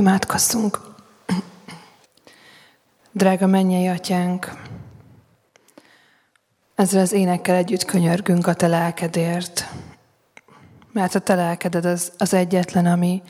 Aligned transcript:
Imádkozzunk. 0.00 0.80
Drága 3.12 3.46
mennyei 3.46 3.86
atyánk, 3.86 4.52
ezzel 6.74 7.00
az 7.00 7.12
énekkel 7.12 7.54
együtt 7.54 7.84
könyörgünk 7.84 8.46
a 8.46 8.54
te 8.54 8.66
lelkedért, 8.66 9.68
mert 10.92 11.14
a 11.14 11.18
te 11.18 11.34
lelkeded 11.34 11.84
az, 11.84 12.12
az 12.18 12.34
egyetlen, 12.34 12.86
ami, 12.86 13.22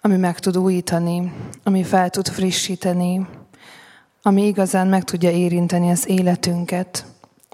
ami 0.00 0.16
meg 0.16 0.38
tud 0.38 0.58
újítani, 0.58 1.32
ami 1.62 1.82
fel 1.82 2.10
tud 2.10 2.28
frissíteni, 2.28 3.26
ami 4.22 4.46
igazán 4.46 4.86
meg 4.86 5.04
tudja 5.04 5.30
érinteni 5.30 5.90
az 5.90 6.08
életünket, 6.08 7.06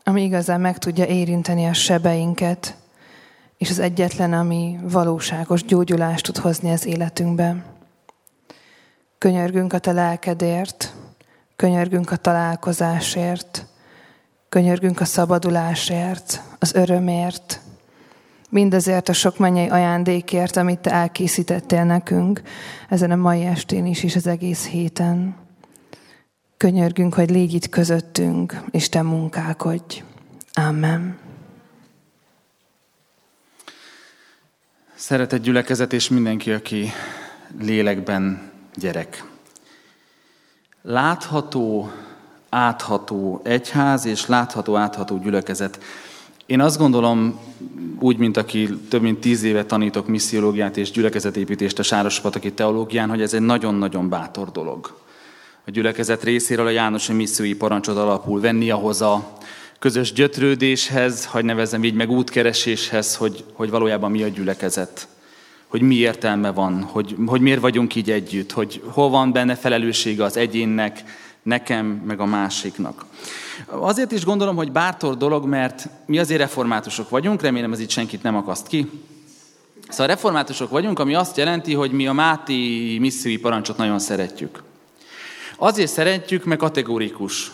ami 0.04 0.22
igazán 0.22 0.60
meg 0.60 0.78
tudja 0.78 1.04
érinteni 1.04 1.66
a 1.66 1.72
sebeinket, 1.72 2.76
és 3.56 3.70
az 3.70 3.78
egyetlen, 3.78 4.32
ami 4.32 4.78
valóságos 4.82 5.64
gyógyulást 5.64 6.24
tud 6.24 6.36
hozni 6.36 6.70
az 6.70 6.86
életünkbe. 6.86 7.78
Könyörgünk 9.20 9.72
a 9.72 9.78
te 9.78 9.92
lelkedért, 9.92 10.94
könyörgünk 11.56 12.10
a 12.10 12.16
találkozásért, 12.16 13.66
könyörgünk 14.48 15.00
a 15.00 15.04
szabadulásért, 15.04 16.42
az 16.58 16.74
örömért, 16.74 17.60
mindazért 18.48 19.08
a 19.08 19.12
sok 19.12 19.38
mennyei 19.38 19.68
ajándékért, 19.68 20.56
amit 20.56 20.78
te 20.78 20.90
elkészítettél 20.90 21.84
nekünk 21.84 22.42
ezen 22.88 23.10
a 23.10 23.16
mai 23.16 23.44
estén 23.44 23.86
is, 23.86 24.02
és 24.02 24.16
az 24.16 24.26
egész 24.26 24.66
héten. 24.66 25.36
Könyörgünk, 26.56 27.14
hogy 27.14 27.30
légy 27.30 27.54
itt 27.54 27.68
közöttünk, 27.68 28.62
és 28.70 28.88
te 28.88 29.02
munkálkodj. 29.02 30.02
Amen. 30.52 31.18
Szeretett 34.94 35.42
gyülekezet 35.42 35.92
és 35.92 36.08
mindenki, 36.08 36.52
aki 36.52 36.90
lélekben 37.58 38.49
gyerek. 38.74 39.24
Látható, 40.82 41.90
átható 42.48 43.40
egyház 43.44 44.04
és 44.04 44.26
látható, 44.26 44.76
átható 44.76 45.18
gyülekezet. 45.18 45.78
Én 46.46 46.60
azt 46.60 46.78
gondolom, 46.78 47.40
úgy, 47.98 48.16
mint 48.16 48.36
aki 48.36 48.68
több 48.88 49.02
mint 49.02 49.20
tíz 49.20 49.42
éve 49.42 49.64
tanítok 49.64 50.06
missziológiát 50.06 50.76
és 50.76 50.90
gyülekezetépítést 50.90 51.78
a 51.78 51.82
Sárospataki 51.82 52.52
teológián, 52.52 53.08
hogy 53.08 53.22
ez 53.22 53.34
egy 53.34 53.40
nagyon-nagyon 53.40 54.08
bátor 54.08 54.50
dolog. 54.52 54.98
A 55.66 55.70
gyülekezet 55.70 56.22
részéről 56.22 56.66
a 56.66 56.70
Jánosi 56.70 57.12
missziói 57.12 57.54
parancsot 57.54 57.96
alapul 57.96 58.40
venni 58.40 58.70
ahhoz 58.70 59.00
a 59.00 59.32
közös 59.78 60.12
gyötrődéshez, 60.12 61.26
hogy 61.26 61.44
nevezem 61.44 61.84
így 61.84 61.94
meg 61.94 62.10
útkereséshez, 62.10 63.16
hogy, 63.16 63.44
hogy 63.52 63.70
valójában 63.70 64.10
mi 64.10 64.22
a 64.22 64.28
gyülekezet 64.28 65.08
hogy 65.70 65.80
mi 65.80 65.94
értelme 65.94 66.50
van, 66.50 66.82
hogy, 66.82 67.16
hogy 67.26 67.40
miért 67.40 67.60
vagyunk 67.60 67.94
így 67.94 68.10
együtt, 68.10 68.52
hogy 68.52 68.82
hol 68.86 69.10
van 69.10 69.32
benne 69.32 69.54
felelőssége 69.54 70.24
az 70.24 70.36
egyénnek, 70.36 71.02
nekem, 71.42 71.86
meg 71.86 72.20
a 72.20 72.24
másiknak. 72.24 73.04
Azért 73.66 74.12
is 74.12 74.24
gondolom, 74.24 74.56
hogy 74.56 74.72
bátor 74.72 75.16
dolog, 75.16 75.46
mert 75.46 75.88
mi 76.06 76.18
azért 76.18 76.40
reformátusok 76.40 77.08
vagyunk, 77.08 77.42
remélem 77.42 77.72
ez 77.72 77.80
itt 77.80 77.90
senkit 77.90 78.22
nem 78.22 78.36
akaszt 78.36 78.66
ki. 78.66 78.90
Szóval 79.88 80.06
reformátusok 80.06 80.70
vagyunk, 80.70 80.98
ami 80.98 81.14
azt 81.14 81.36
jelenti, 81.36 81.74
hogy 81.74 81.90
mi 81.90 82.06
a 82.06 82.12
Máti 82.12 82.96
missziói 83.00 83.38
parancsot 83.38 83.76
nagyon 83.76 83.98
szeretjük. 83.98 84.62
Azért 85.56 85.90
szeretjük, 85.90 86.44
mert 86.44 86.60
kategórikus. 86.60 87.52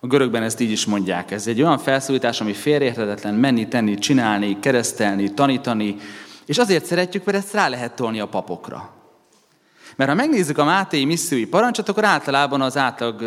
A 0.00 0.06
görögben 0.06 0.42
ezt 0.42 0.60
így 0.60 0.70
is 0.70 0.84
mondják. 0.84 1.30
Ez 1.30 1.46
egy 1.46 1.62
olyan 1.62 1.78
felszólítás, 1.78 2.40
ami 2.40 2.52
félreérthetetlen 2.52 3.34
menni, 3.34 3.68
tenni, 3.68 3.98
csinálni, 3.98 4.58
keresztelni, 4.60 5.32
tanítani, 5.32 5.96
és 6.46 6.58
azért 6.58 6.84
szeretjük, 6.84 7.24
mert 7.24 7.38
ezt 7.38 7.52
rá 7.52 7.68
lehet 7.68 7.92
tolni 7.92 8.20
a 8.20 8.28
papokra. 8.28 8.90
Mert 9.96 10.10
ha 10.10 10.16
megnézzük 10.16 10.58
a 10.58 10.64
Máté 10.64 11.04
missziói 11.04 11.46
parancsot, 11.46 11.88
akkor 11.88 12.04
általában 12.04 12.60
az 12.60 12.76
átlag, 12.76 13.22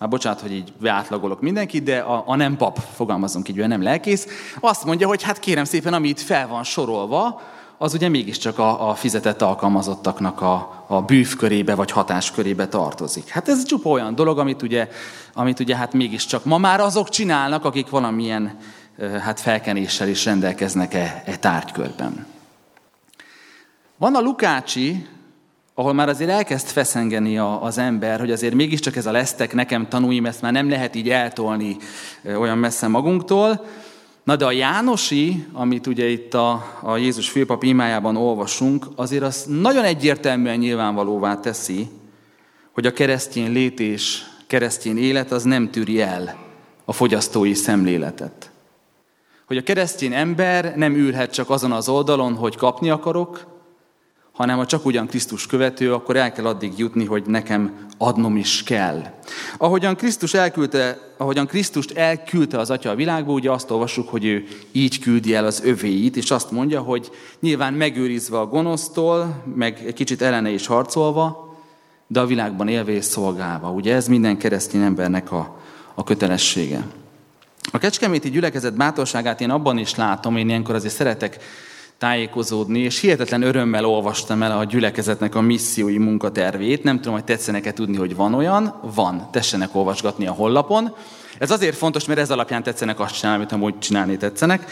hát 0.00 0.08
bocsánat, 0.08 0.40
hogy 0.40 0.52
így 0.52 0.72
átlagolok 0.84 1.40
mindenkit, 1.40 1.82
de 1.82 1.98
a, 1.98 2.22
a 2.26 2.36
nem 2.36 2.56
pap, 2.56 2.78
fogalmazunk 2.94 3.48
így, 3.48 3.58
ő 3.58 3.66
nem 3.66 3.82
lelkész, 3.82 4.26
azt 4.60 4.84
mondja, 4.84 5.06
hogy 5.06 5.22
hát 5.22 5.38
kérem 5.38 5.64
szépen, 5.64 5.94
ami 5.94 6.08
itt 6.08 6.20
fel 6.20 6.48
van 6.48 6.64
sorolva, 6.64 7.40
az 7.78 7.94
ugye 7.94 8.08
mégiscsak 8.08 8.58
a, 8.58 8.88
a 8.88 8.94
fizetett 8.94 9.42
alkalmazottaknak 9.42 10.40
a, 10.40 10.84
a 10.86 11.02
bűvkörébe 11.02 11.74
vagy 11.74 11.90
hatáskörébe 11.90 12.68
tartozik. 12.68 13.28
Hát 13.28 13.48
ez 13.48 13.64
csupa 13.64 13.88
olyan 13.88 14.14
dolog, 14.14 14.38
amit 14.38 14.62
ugye, 14.62 14.88
amit 15.34 15.60
ugye 15.60 15.76
hát 15.76 15.92
mégiscsak 15.92 16.44
ma 16.44 16.58
már 16.58 16.80
azok 16.80 17.08
csinálnak, 17.08 17.64
akik 17.64 17.88
valamilyen 17.88 18.58
hát 19.20 19.40
felkenéssel 19.40 20.08
is 20.08 20.24
rendelkeznek 20.24 20.94
e, 20.94 21.22
e 21.26 21.36
tárgykörben. 21.36 22.26
Van 24.04 24.14
a 24.14 24.20
Lukácsi, 24.20 25.06
ahol 25.74 25.92
már 25.92 26.08
azért 26.08 26.30
elkezd 26.30 26.66
feszengeni 26.66 27.38
az 27.38 27.78
ember, 27.78 28.20
hogy 28.20 28.30
azért 28.30 28.54
mégiscsak 28.54 28.96
ez 28.96 29.06
a 29.06 29.12
lesztek 29.12 29.52
nekem 29.52 29.88
tanúim, 29.88 30.26
ezt 30.26 30.42
már 30.42 30.52
nem 30.52 30.68
lehet 30.68 30.94
így 30.94 31.10
eltolni 31.10 31.76
olyan 32.24 32.58
messze 32.58 32.86
magunktól. 32.86 33.66
Na 34.24 34.36
de 34.36 34.44
a 34.44 34.50
Jánosi, 34.50 35.46
amit 35.52 35.86
ugye 35.86 36.08
itt 36.08 36.34
a, 36.34 36.78
a 36.82 36.96
Jézus 36.96 37.30
főpap 37.30 37.62
imájában 37.62 38.16
olvasunk, 38.16 38.86
azért 38.96 39.22
az 39.22 39.44
nagyon 39.48 39.84
egyértelműen 39.84 40.58
nyilvánvalóvá 40.58 41.40
teszi, 41.40 41.88
hogy 42.72 42.86
a 42.86 42.92
keresztény 42.92 43.52
lét 43.52 43.80
és 43.80 44.22
keresztény 44.46 44.98
élet 44.98 45.32
az 45.32 45.42
nem 45.42 45.70
tűri 45.70 46.00
el 46.00 46.36
a 46.84 46.92
fogyasztói 46.92 47.54
szemléletet. 47.54 48.50
Hogy 49.46 49.56
a 49.56 49.62
keresztény 49.62 50.12
ember 50.12 50.76
nem 50.76 50.94
ülhet 50.94 51.32
csak 51.32 51.50
azon 51.50 51.72
az 51.72 51.88
oldalon, 51.88 52.34
hogy 52.34 52.56
kapni 52.56 52.90
akarok, 52.90 53.52
hanem 54.34 54.56
ha 54.56 54.66
csak 54.66 54.84
ugyan 54.84 55.06
Krisztus 55.06 55.46
követő, 55.46 55.92
akkor 55.92 56.16
el 56.16 56.32
kell 56.32 56.46
addig 56.46 56.72
jutni, 56.76 57.04
hogy 57.04 57.26
nekem 57.26 57.86
adnom 57.98 58.36
is 58.36 58.62
kell. 58.62 59.02
Ahogyan 59.58 59.96
Krisztus 59.96 60.34
elküldte, 60.34 60.98
ahogyan 61.16 61.46
Krisztust 61.46 61.90
elküldte 61.90 62.58
az 62.58 62.70
Atya 62.70 62.90
a 62.90 62.94
világba, 62.94 63.32
ugye 63.32 63.50
azt 63.50 63.70
olvassuk, 63.70 64.08
hogy 64.08 64.24
ő 64.24 64.46
így 64.72 64.98
küldi 64.98 65.34
el 65.34 65.44
az 65.44 65.60
övéit, 65.64 66.16
és 66.16 66.30
azt 66.30 66.50
mondja, 66.50 66.80
hogy 66.80 67.10
nyilván 67.40 67.72
megőrizve 67.72 68.38
a 68.38 68.46
gonosztól, 68.46 69.42
meg 69.54 69.82
egy 69.86 69.94
kicsit 69.94 70.22
ellene 70.22 70.50
is 70.50 70.66
harcolva, 70.66 71.54
de 72.06 72.20
a 72.20 72.26
világban 72.26 72.68
élve 72.68 72.92
és 72.92 73.04
szolgálva. 73.04 73.70
Ugye 73.70 73.94
ez 73.94 74.08
minden 74.08 74.38
keresztény 74.38 74.82
embernek 74.82 75.32
a, 75.32 75.56
a 75.94 76.04
kötelessége. 76.04 76.86
A 77.72 77.78
kecskeméti 77.78 78.30
gyülekezet 78.30 78.76
bátorságát 78.76 79.40
én 79.40 79.50
abban 79.50 79.78
is 79.78 79.94
látom, 79.94 80.36
én 80.36 80.48
ilyenkor 80.48 80.74
azért 80.74 80.94
szeretek 80.94 81.38
tájékozódni, 81.98 82.78
és 82.78 83.00
hihetetlen 83.00 83.42
örömmel 83.42 83.84
olvastam 83.84 84.42
el 84.42 84.58
a 84.58 84.64
gyülekezetnek 84.64 85.34
a 85.34 85.40
missziói 85.40 85.98
munkatervét. 85.98 86.82
Nem 86.82 86.96
tudom, 86.96 87.12
hogy 87.12 87.24
tetszenek-e 87.24 87.72
tudni, 87.72 87.96
hogy 87.96 88.16
van 88.16 88.34
olyan. 88.34 88.80
Van, 88.94 89.28
tessenek 89.32 89.74
olvasgatni 89.74 90.26
a 90.26 90.32
hollapon. 90.32 90.94
Ez 91.38 91.50
azért 91.50 91.76
fontos, 91.76 92.04
mert 92.04 92.20
ez 92.20 92.30
alapján 92.30 92.62
tetszenek 92.62 93.00
azt 93.00 93.18
csinálni, 93.18 93.38
amit 93.38 93.52
amúgy 93.52 93.78
csinálni 93.78 94.16
tetszenek. 94.16 94.70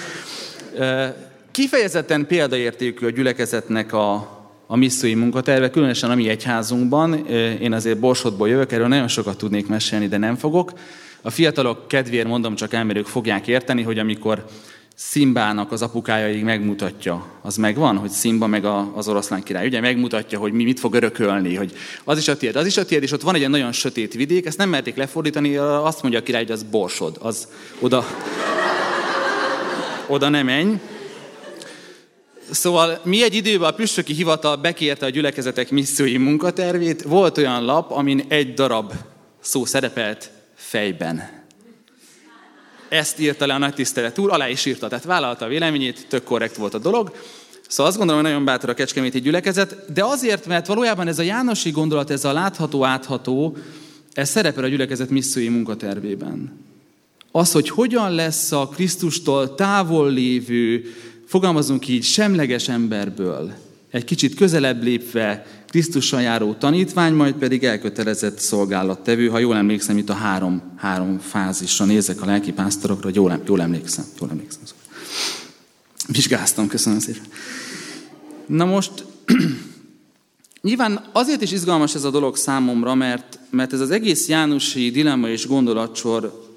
Kifejezetten 1.51 2.27
példaértékű 2.27 3.07
a 3.07 3.11
gyülekezetnek 3.11 3.93
a, 3.93 4.13
a 4.67 4.77
missziói 4.77 5.15
munkaterve, 5.15 5.71
különösen 5.71 6.11
a 6.11 6.15
mi 6.15 6.29
egyházunkban. 6.29 7.27
Én 7.61 7.73
azért 7.73 7.99
Borsodból 7.99 8.49
jövök, 8.49 8.73
erről 8.73 8.89
nagyon 8.89 9.09
sokat 9.09 9.37
tudnék 9.37 9.67
mesélni, 9.67 10.09
de 10.09 10.17
nem 10.17 10.37
fogok. 10.37 10.73
A 11.23 11.31
fiatalok 11.31 11.89
kedvéért 11.89 12.27
mondom, 12.27 12.55
csak 12.55 12.73
elmerők 12.73 13.07
fogják 13.07 13.47
érteni, 13.47 13.83
hogy 13.83 13.99
amikor 13.99 14.45
Szimbának 15.09 15.73
az 15.73 15.83
apukája 15.83 16.45
megmutatja, 16.45 17.27
az 17.43 17.57
megvan, 17.57 17.97
hogy 17.97 18.11
Szimba 18.11 18.47
meg 18.47 18.65
a, 18.65 18.93
az 18.95 19.09
oroszlán 19.09 19.43
király. 19.43 19.67
Ugye 19.67 19.81
megmutatja, 19.81 20.39
hogy 20.39 20.53
mi 20.53 20.65
mit 20.65 20.81
fog 20.81 20.95
örökölni, 20.95 21.55
hogy 21.55 21.73
az 22.05 22.19
is 22.19 22.29
a 22.29 22.37
tiéd, 22.37 22.57
az 22.57 22.67
is 22.67 22.77
a 22.77 22.85
tiéd, 22.85 23.03
és 23.03 23.13
ott 23.13 23.23
van 23.23 23.33
egy 23.33 23.39
ilyen 23.39 23.51
nagyon 23.51 23.73
sötét 23.73 24.15
vidék, 24.15 24.47
ezt 24.47 24.59
nem 24.59 24.69
merték 24.69 24.97
lefordítani, 24.97 25.57
azt 25.57 26.03
mondja 26.03 26.21
a 26.21 26.23
király, 26.23 26.43
hogy 26.43 26.53
az 26.53 26.63
borsod, 26.63 27.17
az 27.21 27.49
oda, 27.81 28.07
oda 30.07 30.29
nem 30.29 30.47
menj. 30.47 30.75
Szóval 32.51 33.01
mi 33.05 33.23
egy 33.23 33.35
időben 33.35 33.69
a 33.69 33.75
püspöki 33.75 34.13
hivatal 34.13 34.57
bekérte 34.57 35.07
a 35.07 35.11
gyülekezetek 35.11 35.71
missziói 35.71 36.17
munkatervét, 36.17 37.03
volt 37.03 37.39
olyan 37.39 37.65
lap, 37.65 37.91
amin 37.91 38.25
egy 38.29 38.55
darab 38.55 38.93
szó 39.41 39.65
szerepelt 39.65 40.31
fejben 40.55 41.42
ezt 42.93 43.21
írta 43.21 43.47
le 43.47 43.55
a 43.55 43.59
nagy 43.59 43.75
tisztelet 43.75 44.19
úr, 44.19 44.33
alá 44.33 44.49
is 44.49 44.65
írta, 44.65 44.89
tehát 44.89 45.05
vállalta 45.05 45.45
a 45.45 45.49
véleményét, 45.49 46.07
tök 46.09 46.25
korrekt 46.25 46.57
volt 46.57 46.75
a 46.75 46.79
dolog. 46.79 47.17
Szóval 47.69 47.87
azt 47.87 47.97
gondolom, 47.97 48.23
hogy 48.23 48.31
nagyon 48.31 48.47
bátor 48.47 48.71
a 48.71 48.75
kecskeméti 48.75 49.21
gyülekezet, 49.21 49.93
de 49.93 50.05
azért, 50.05 50.47
mert 50.47 50.67
valójában 50.67 51.09
ez 51.09 51.19
a 51.19 51.23
Jánosi 51.23 51.71
gondolat, 51.71 52.11
ez 52.11 52.25
a 52.25 52.33
látható, 52.33 52.85
átható, 52.85 53.57
ez 54.13 54.29
szerepel 54.29 54.65
a 54.65 54.69
gyülekezet 54.69 55.11
missziói 55.11 55.49
munkatervében. 55.49 56.59
Az, 57.31 57.53
hogy 57.53 57.69
hogyan 57.69 58.15
lesz 58.15 58.53
a 58.53 58.69
Krisztustól 58.69 59.55
távol 59.55 60.11
lévő, 60.11 60.85
fogalmazunk 61.27 61.89
így, 61.89 62.05
semleges 62.05 62.69
emberből, 62.69 63.53
egy 63.93 64.05
kicsit 64.05 64.35
közelebb 64.35 64.83
lépve 64.83 65.47
Krisztussal 65.67 66.21
járó 66.21 66.53
tanítvány, 66.53 67.13
majd 67.13 67.35
pedig 67.35 67.65
elkötelezett 67.65 68.39
szolgálattevő. 68.39 69.29
Ha 69.29 69.39
jól 69.39 69.57
emlékszem, 69.57 69.99
itt 69.99 70.09
a 70.09 70.15
három, 70.15 70.63
három 70.77 71.19
fázisra 71.19 71.85
nézek 71.85 72.23
a 72.23 72.27
lelki 72.27 72.53
pásztorokra, 72.53 73.11
jól, 73.13 73.43
jól 73.47 73.61
emlékszem. 73.63 74.05
Jól 74.21 74.31
emlékszem. 74.31 74.63
Vizsgáztam, 76.09 76.69
köszönöm 76.69 76.99
szépen. 76.99 77.23
Na 78.47 78.65
most, 78.65 78.93
Nyilván 80.63 81.05
azért 81.13 81.43
is 81.43 81.53
izgalmas 81.53 81.95
ez 81.95 82.05
a 82.05 82.11
dolog 82.11 82.37
számomra, 82.37 82.95
mert, 82.95 83.39
mert 83.51 83.73
ez 83.73 83.81
az 83.81 83.91
egész 83.91 84.29
Jánosi 84.29 84.91
dilemma 84.91 85.29
és 85.29 85.47
gondolatsor 85.47 86.51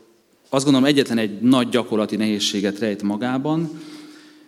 azt 0.49 0.63
gondolom 0.63 0.87
egyetlen 0.87 1.17
egy 1.17 1.41
nagy 1.41 1.69
gyakorlati 1.69 2.15
nehézséget 2.15 2.79
rejt 2.79 3.01
magában, 3.01 3.79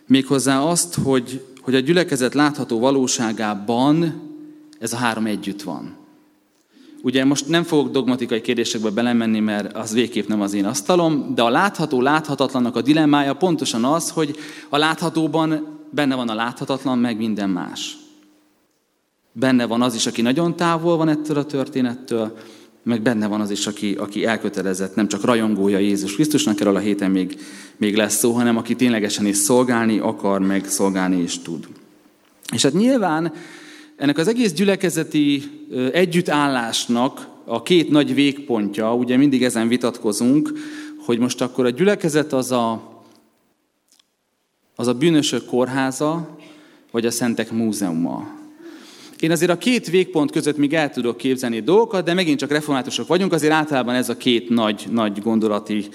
méghozzá 0.08 0.60
azt, 0.60 0.96
hogy, 0.96 1.42
hogy 1.68 1.76
a 1.76 1.80
gyülekezet 1.80 2.34
látható 2.34 2.80
valóságában 2.80 4.22
ez 4.80 4.94
a 4.94 4.98
három 4.98 5.26
együtt 5.26 5.62
van. 5.62 5.96
Ugye 7.02 7.26
most 7.26 7.48
nem 7.48 7.64
fogok 7.64 7.92
dogmatikai 7.92 8.42
kérdésekbe 8.42 8.90
belemenni, 8.90 9.40
mert 9.40 9.76
az 9.76 9.94
végképp 9.94 10.28
nem 10.28 10.42
az 10.42 10.54
én 10.54 10.66
asztalom, 10.66 11.34
de 11.36 11.42
a 11.42 11.50
látható 11.50 12.02
láthatatlannak 12.02 12.76
a 12.76 12.82
dilemmája 12.82 13.34
pontosan 13.34 13.86
az, 13.86 14.10
hogy 14.10 14.36
a 14.70 14.78
láthatóban 14.78 15.80
benne 15.90 16.16
van 16.16 16.30
a 16.30 16.36
láthatatlan, 16.36 17.00
meg 17.00 17.18
minden 17.18 17.50
más. 17.50 17.98
Benne 19.32 19.66
van 19.66 19.82
az 19.82 19.96
is, 19.96 20.06
aki 20.06 20.22
nagyon 20.22 20.56
távol 20.56 20.98
van 20.98 21.10
ettől 21.10 21.38
a 21.38 21.46
történettől, 21.46 22.38
meg 22.88 23.02
benne 23.02 23.28
van 23.28 23.42
az 23.42 23.52
is, 23.52 23.68
aki, 23.68 23.94
aki 23.94 24.26
elkötelezett, 24.26 24.96
nem 24.96 25.08
csak 25.08 25.24
rajongója 25.24 25.78
Jézus 25.78 26.14
Krisztusnak, 26.14 26.60
erről 26.60 26.76
a 26.76 26.80
héten 26.80 27.12
még, 27.12 27.40
még 27.78 27.96
lesz 27.96 28.16
szó, 28.16 28.32
hanem 28.32 28.58
aki 28.58 28.76
ténylegesen 28.76 29.26
is 29.26 29.38
szolgálni 29.38 30.00
akar, 30.00 30.42
meg 30.42 30.68
szolgálni 30.68 31.22
is 31.22 31.40
tud. 31.40 31.68
És 32.54 32.62
hát 32.62 32.74
nyilván 32.74 33.34
ennek 33.96 34.18
az 34.18 34.28
egész 34.28 34.54
gyülekezeti 34.54 35.44
együttállásnak 35.92 37.28
a 37.46 37.62
két 37.62 37.90
nagy 37.90 38.14
végpontja, 38.14 38.96
ugye 38.96 39.18
mindig 39.18 39.44
ezen 39.44 39.68
vitatkozunk, 39.68 40.52
hogy 41.06 41.20
most 41.20 41.42
akkor 41.42 41.66
a 41.66 41.70
gyülekezet 41.70 42.34
az 42.34 42.52
a, 42.52 42.94
az 44.76 44.88
a 44.88 44.94
bűnösök 44.94 45.46
kórháza, 45.46 46.38
vagy 46.92 47.06
a 47.06 47.12
szentek 47.12 47.52
múzeuma. 47.52 48.47
Én 49.20 49.32
azért 49.32 49.52
a 49.52 49.58
két 49.58 49.90
végpont 49.90 50.32
között 50.32 50.58
még 50.58 50.74
el 50.74 50.90
tudok 50.90 51.18
képzelni 51.18 51.60
dolgokat, 51.60 52.06
de 52.06 52.14
megint 52.14 52.40
csak 52.40 52.52
reformátusok 52.52 53.08
vagyunk, 53.08 53.34
azért 53.34 53.54
általában 53.54 53.96
ez 53.96 54.10
a 54.10 54.18
két 54.18 54.50
nagy, 54.50 54.86
nagy 54.92 55.22
gondolati 55.22 55.86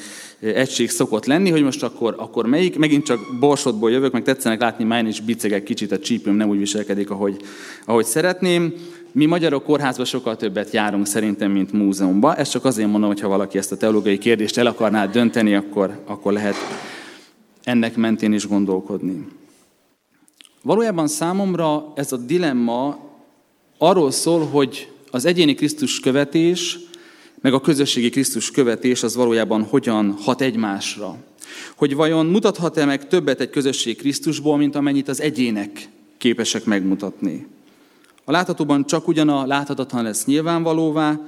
egység 0.41 0.91
szokott 0.91 1.27
lenni, 1.27 1.51
hogy 1.51 1.63
most 1.63 1.83
akkor, 1.83 2.15
akkor 2.19 2.47
melyik. 2.47 2.79
Megint 2.79 3.05
csak 3.05 3.21
borsodból 3.41 3.91
jövök, 3.91 4.13
meg 4.13 4.23
tetszenek 4.23 4.61
látni, 4.61 4.85
már 4.85 5.07
is 5.07 5.21
bicegek 5.21 5.63
kicsit, 5.63 5.93
a 5.93 5.99
csípőm 5.99 6.35
nem 6.35 6.49
úgy 6.49 6.59
viselkedik, 6.59 7.11
ahogy, 7.11 7.37
ahogy 7.87 8.05
szeretném. 8.05 8.75
Mi 9.13 9.27
magyarok 9.27 9.65
kórházba 9.65 10.05
sokkal 10.05 10.37
többet 10.37 10.73
járunk 10.73 11.07
szerintem, 11.07 11.51
mint 11.51 11.73
múzeumba. 11.73 12.35
Ezt 12.35 12.51
csak 12.51 12.65
azért 12.65 12.91
mondom, 12.91 13.09
hogy 13.09 13.21
ha 13.21 13.29
valaki 13.29 13.59
ezt 13.59 13.73
a 13.73 13.77
teológiai 13.77 14.19
kérdést 14.19 14.59
el 14.59 14.67
akarná 14.67 15.07
dönteni, 15.07 15.55
akkor, 15.55 15.99
akkor 16.07 16.33
lehet 16.33 16.57
ennek 17.65 17.97
mentén 17.97 18.33
is 18.33 18.47
gondolkodni. 18.47 19.27
Valójában 20.63 21.09
számomra 21.09 21.93
ez 21.95 22.13
a 22.13 22.17
dilemma 22.17 23.11
arról 23.83 24.11
szól, 24.11 24.47
hogy 24.47 24.89
az 25.11 25.25
egyéni 25.25 25.55
Krisztus 25.55 26.01
követés, 26.01 26.79
meg 27.41 27.53
a 27.53 27.61
közösségi 27.61 28.11
Krisztus 28.11 28.51
követés 28.51 29.03
az 29.03 29.15
valójában 29.15 29.63
hogyan 29.63 30.17
hat 30.21 30.41
egymásra. 30.41 31.17
Hogy 31.77 31.95
vajon 31.95 32.27
mutathat-e 32.27 32.85
meg 32.85 33.09
többet 33.09 33.41
egy 33.41 33.51
közösség 33.51 33.97
Krisztusból, 33.97 34.57
mint 34.57 34.75
amennyit 34.75 35.09
az 35.09 35.21
egyének 35.21 35.89
képesek 36.19 36.65
megmutatni. 36.65 37.47
A 38.25 38.31
láthatóban 38.31 38.87
csak 38.87 39.09
ugyan 39.09 39.29
a 39.29 39.47
láthatatlan 39.47 40.03
lesz 40.03 40.25
nyilvánvalóvá, 40.25 41.21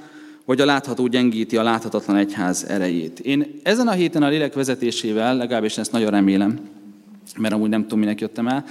vagy 0.45 0.61
a 0.61 0.65
látható 0.65 1.07
gyengíti 1.07 1.57
a 1.57 1.63
láthatatlan 1.63 2.17
egyház 2.17 2.65
erejét. 2.67 3.19
Én 3.19 3.59
ezen 3.63 3.87
a 3.87 3.91
héten 3.91 4.23
a 4.23 4.29
lélek 4.29 4.53
vezetésével, 4.53 5.37
legalábbis 5.37 5.77
ezt 5.77 5.91
nagyon 5.91 6.11
remélem, 6.11 6.59
mert 7.37 7.53
amúgy 7.53 7.69
nem 7.69 7.81
tudom, 7.81 7.99
minek 7.99 8.21
jöttem 8.21 8.47
el, 8.47 8.65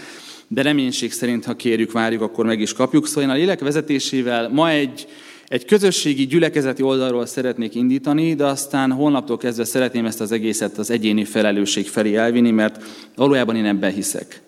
de 0.49 0.62
reménység 0.62 1.12
szerint, 1.12 1.44
ha 1.44 1.55
kérjük, 1.55 1.93
várjuk, 1.93 2.23
akkor 2.23 2.46
meg 2.46 2.61
is 2.61 2.73
kapjuk. 2.73 3.06
Szóval 3.06 3.23
én 3.23 3.29
a 3.29 3.35
lélek 3.35 3.61
vezetésével 3.61 4.49
ma 4.49 4.70
egy, 4.70 5.06
egy 5.49 5.64
közösségi 5.64 6.26
gyülekezeti 6.26 6.82
oldalról 6.82 7.26
szeretnék 7.26 7.75
indítani, 7.75 8.35
de 8.35 8.44
aztán 8.44 8.93
holnaptól 8.93 9.37
kezdve 9.37 9.64
szeretném 9.64 10.06
ezt 10.06 10.20
az 10.20 10.32
egészet 10.32 10.79
az 10.79 10.91
egyéni 10.91 11.25
felelősség 11.25 11.88
felé 11.88 12.14
elvinni, 12.14 12.50
mert 12.50 12.85
valójában 13.17 13.56
én 13.56 13.64
ebben 13.64 13.93
hiszek. 13.93 14.43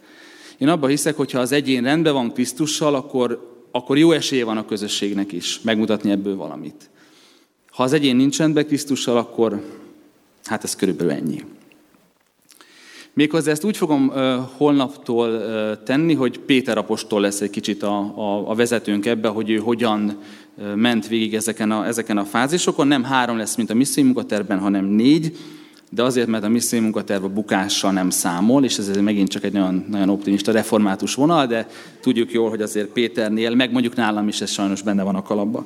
Én 0.59 0.69
abban 0.69 0.91
hiszek, 0.91 1.17
hogy 1.17 1.31
ha 1.31 1.39
az 1.39 1.53
egyén 1.53 1.83
rendben 1.83 2.13
van 2.13 2.33
Krisztussal, 2.33 2.95
akkor, 2.95 3.59
akkor 3.71 3.99
jó 3.99 4.13
esélye 4.13 4.45
van 4.45 4.57
a 4.57 4.65
közösségnek 4.65 5.33
is 5.33 5.61
megmutatni 5.63 6.11
ebből 6.11 6.37
valamit. 6.37 6.91
Ha 7.71 7.83
az 7.83 7.93
egyén 7.93 8.17
nincs 8.17 8.39
rendben 8.39 8.67
Krisztussal, 8.67 9.17
akkor 9.17 9.63
hát 10.45 10.65
ez 10.65 10.77
körülbelül 10.77 11.13
ennyi. 11.13 11.45
Méghozzá 13.17 13.51
ezt 13.51 13.65
úgy 13.65 13.77
fogom 13.77 14.13
holnaptól 14.57 15.43
tenni, 15.83 16.15
hogy 16.15 16.39
Péter 16.39 16.79
apostol 16.79 17.21
lesz 17.21 17.41
egy 17.41 17.51
kicsit 17.51 17.83
a, 17.83 17.99
a, 17.99 18.51
a 18.51 18.55
vezetőnk 18.55 19.07
ebbe, 19.07 19.29
hogy 19.29 19.51
ő 19.51 19.57
hogyan 19.57 20.19
ment 20.75 21.09
végig 21.09 21.35
ezeken 21.35 21.71
a, 21.71 21.87
ezeken 21.87 22.19
a 22.19 22.25
fázisokon. 22.25 22.87
Nem 22.87 23.05
három 23.05 23.37
lesz, 23.37 23.57
mint 23.57 23.71
a 23.71 23.75
missziói 23.75 24.07
munkatervben, 24.07 24.59
hanem 24.59 24.85
négy, 24.85 25.37
de 25.91 26.03
azért, 26.03 26.27
mert 26.27 26.45
a 26.45 26.49
missziói 26.49 26.83
munkaterv 26.83 27.25
a 27.25 27.29
bukással 27.29 27.93
nem 27.93 28.11
számol, 28.11 28.65
és 28.65 28.79
ez 28.79 28.97
megint 28.97 29.29
csak 29.29 29.45
egy 29.45 29.53
nagyon, 29.53 29.85
nagyon 29.91 30.09
optimista, 30.09 30.53
református 30.53 31.15
vonal, 31.15 31.47
de 31.47 31.69
tudjuk 32.01 32.33
jól, 32.33 32.51
hogy 32.51 32.63
azért 32.63 32.89
Péternél, 32.89 33.55
meg 33.55 33.73
mondjuk 33.73 33.95
nálam 33.95 34.29
is 34.29 34.41
ez 34.41 34.51
sajnos 34.51 34.83
benne 34.83 35.03
van 35.03 35.15
a 35.15 35.23
kalapba. 35.23 35.65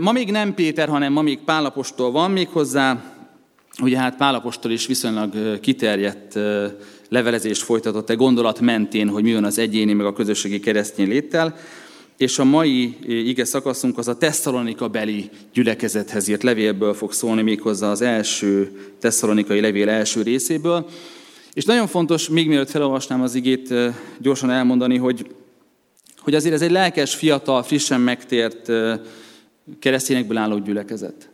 Ma 0.00 0.12
még 0.12 0.30
nem 0.30 0.54
Péter, 0.54 0.88
hanem 0.88 1.12
ma 1.12 1.22
még 1.22 1.38
Pálapostól 1.38 2.10
van, 2.10 2.30
méghozzá 2.30 3.11
Ugye 3.82 3.98
hát 3.98 4.16
Pálapostól 4.16 4.70
is 4.70 4.86
viszonylag 4.86 5.60
kiterjedt 5.60 6.38
levelezést 7.08 7.62
folytatott 7.62 8.10
egy 8.10 8.16
gondolat 8.16 8.60
mentén, 8.60 9.08
hogy 9.08 9.22
mi 9.22 9.32
van 9.32 9.44
az 9.44 9.58
egyéni, 9.58 9.92
meg 9.92 10.06
a 10.06 10.12
közösségi 10.12 10.60
keresztény 10.60 11.08
léttel, 11.08 11.56
és 12.16 12.38
a 12.38 12.44
mai 12.44 12.96
ige 13.06 13.44
szakaszunk 13.44 13.98
az 13.98 14.08
a 14.08 14.16
Tesszalonika 14.16 14.88
beli 14.88 15.30
gyülekezethez 15.52 16.28
írt 16.28 16.42
levélből 16.42 16.94
fog 16.94 17.12
szólni, 17.12 17.42
méghozzá 17.42 17.90
az 17.90 18.00
első 18.00 18.70
tesszalonikai 19.00 19.60
levél 19.60 19.88
első 19.88 20.22
részéből. 20.22 20.86
És 21.52 21.64
nagyon 21.64 21.86
fontos, 21.86 22.28
még 22.28 22.48
mielőtt 22.48 22.70
felolvasnám 22.70 23.22
az 23.22 23.34
igét, 23.34 23.74
gyorsan 24.18 24.50
elmondani, 24.50 24.96
hogy, 24.96 25.26
hogy 26.18 26.34
azért 26.34 26.54
ez 26.54 26.62
egy 26.62 26.70
lelkes, 26.70 27.14
fiatal, 27.14 27.62
frissen 27.62 28.00
megtért 28.00 28.72
keresztényekből 29.78 30.36
álló 30.36 30.58
gyülekezet. 30.58 31.31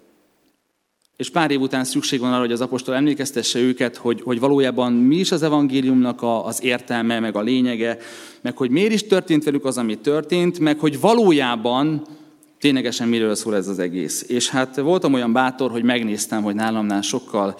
És 1.18 1.30
pár 1.30 1.50
év 1.50 1.60
után 1.60 1.84
szükség 1.84 2.20
van 2.20 2.32
arra, 2.32 2.40
hogy 2.40 2.52
az 2.52 2.60
apostol 2.60 2.94
emlékeztesse 2.94 3.58
őket, 3.58 3.96
hogy, 3.96 4.20
hogy 4.22 4.40
valójában 4.40 4.92
mi 4.92 5.16
is 5.16 5.32
az 5.32 5.42
evangéliumnak 5.42 6.22
a, 6.22 6.46
az 6.46 6.62
értelme, 6.62 7.20
meg 7.20 7.36
a 7.36 7.40
lényege, 7.40 7.98
meg 8.40 8.56
hogy 8.56 8.70
miért 8.70 8.92
is 8.92 9.06
történt 9.06 9.44
velük 9.44 9.64
az, 9.64 9.78
ami 9.78 9.96
történt, 9.98 10.58
meg 10.58 10.78
hogy 10.78 11.00
valójában 11.00 12.06
ténylegesen 12.60 13.08
miről 13.08 13.34
szól 13.34 13.56
ez 13.56 13.68
az 13.68 13.78
egész. 13.78 14.24
És 14.28 14.48
hát 14.48 14.76
voltam 14.76 15.12
olyan 15.12 15.32
bátor, 15.32 15.70
hogy 15.70 15.82
megnéztem, 15.82 16.42
hogy 16.42 16.54
nálamnál 16.54 17.02
sokkal 17.02 17.56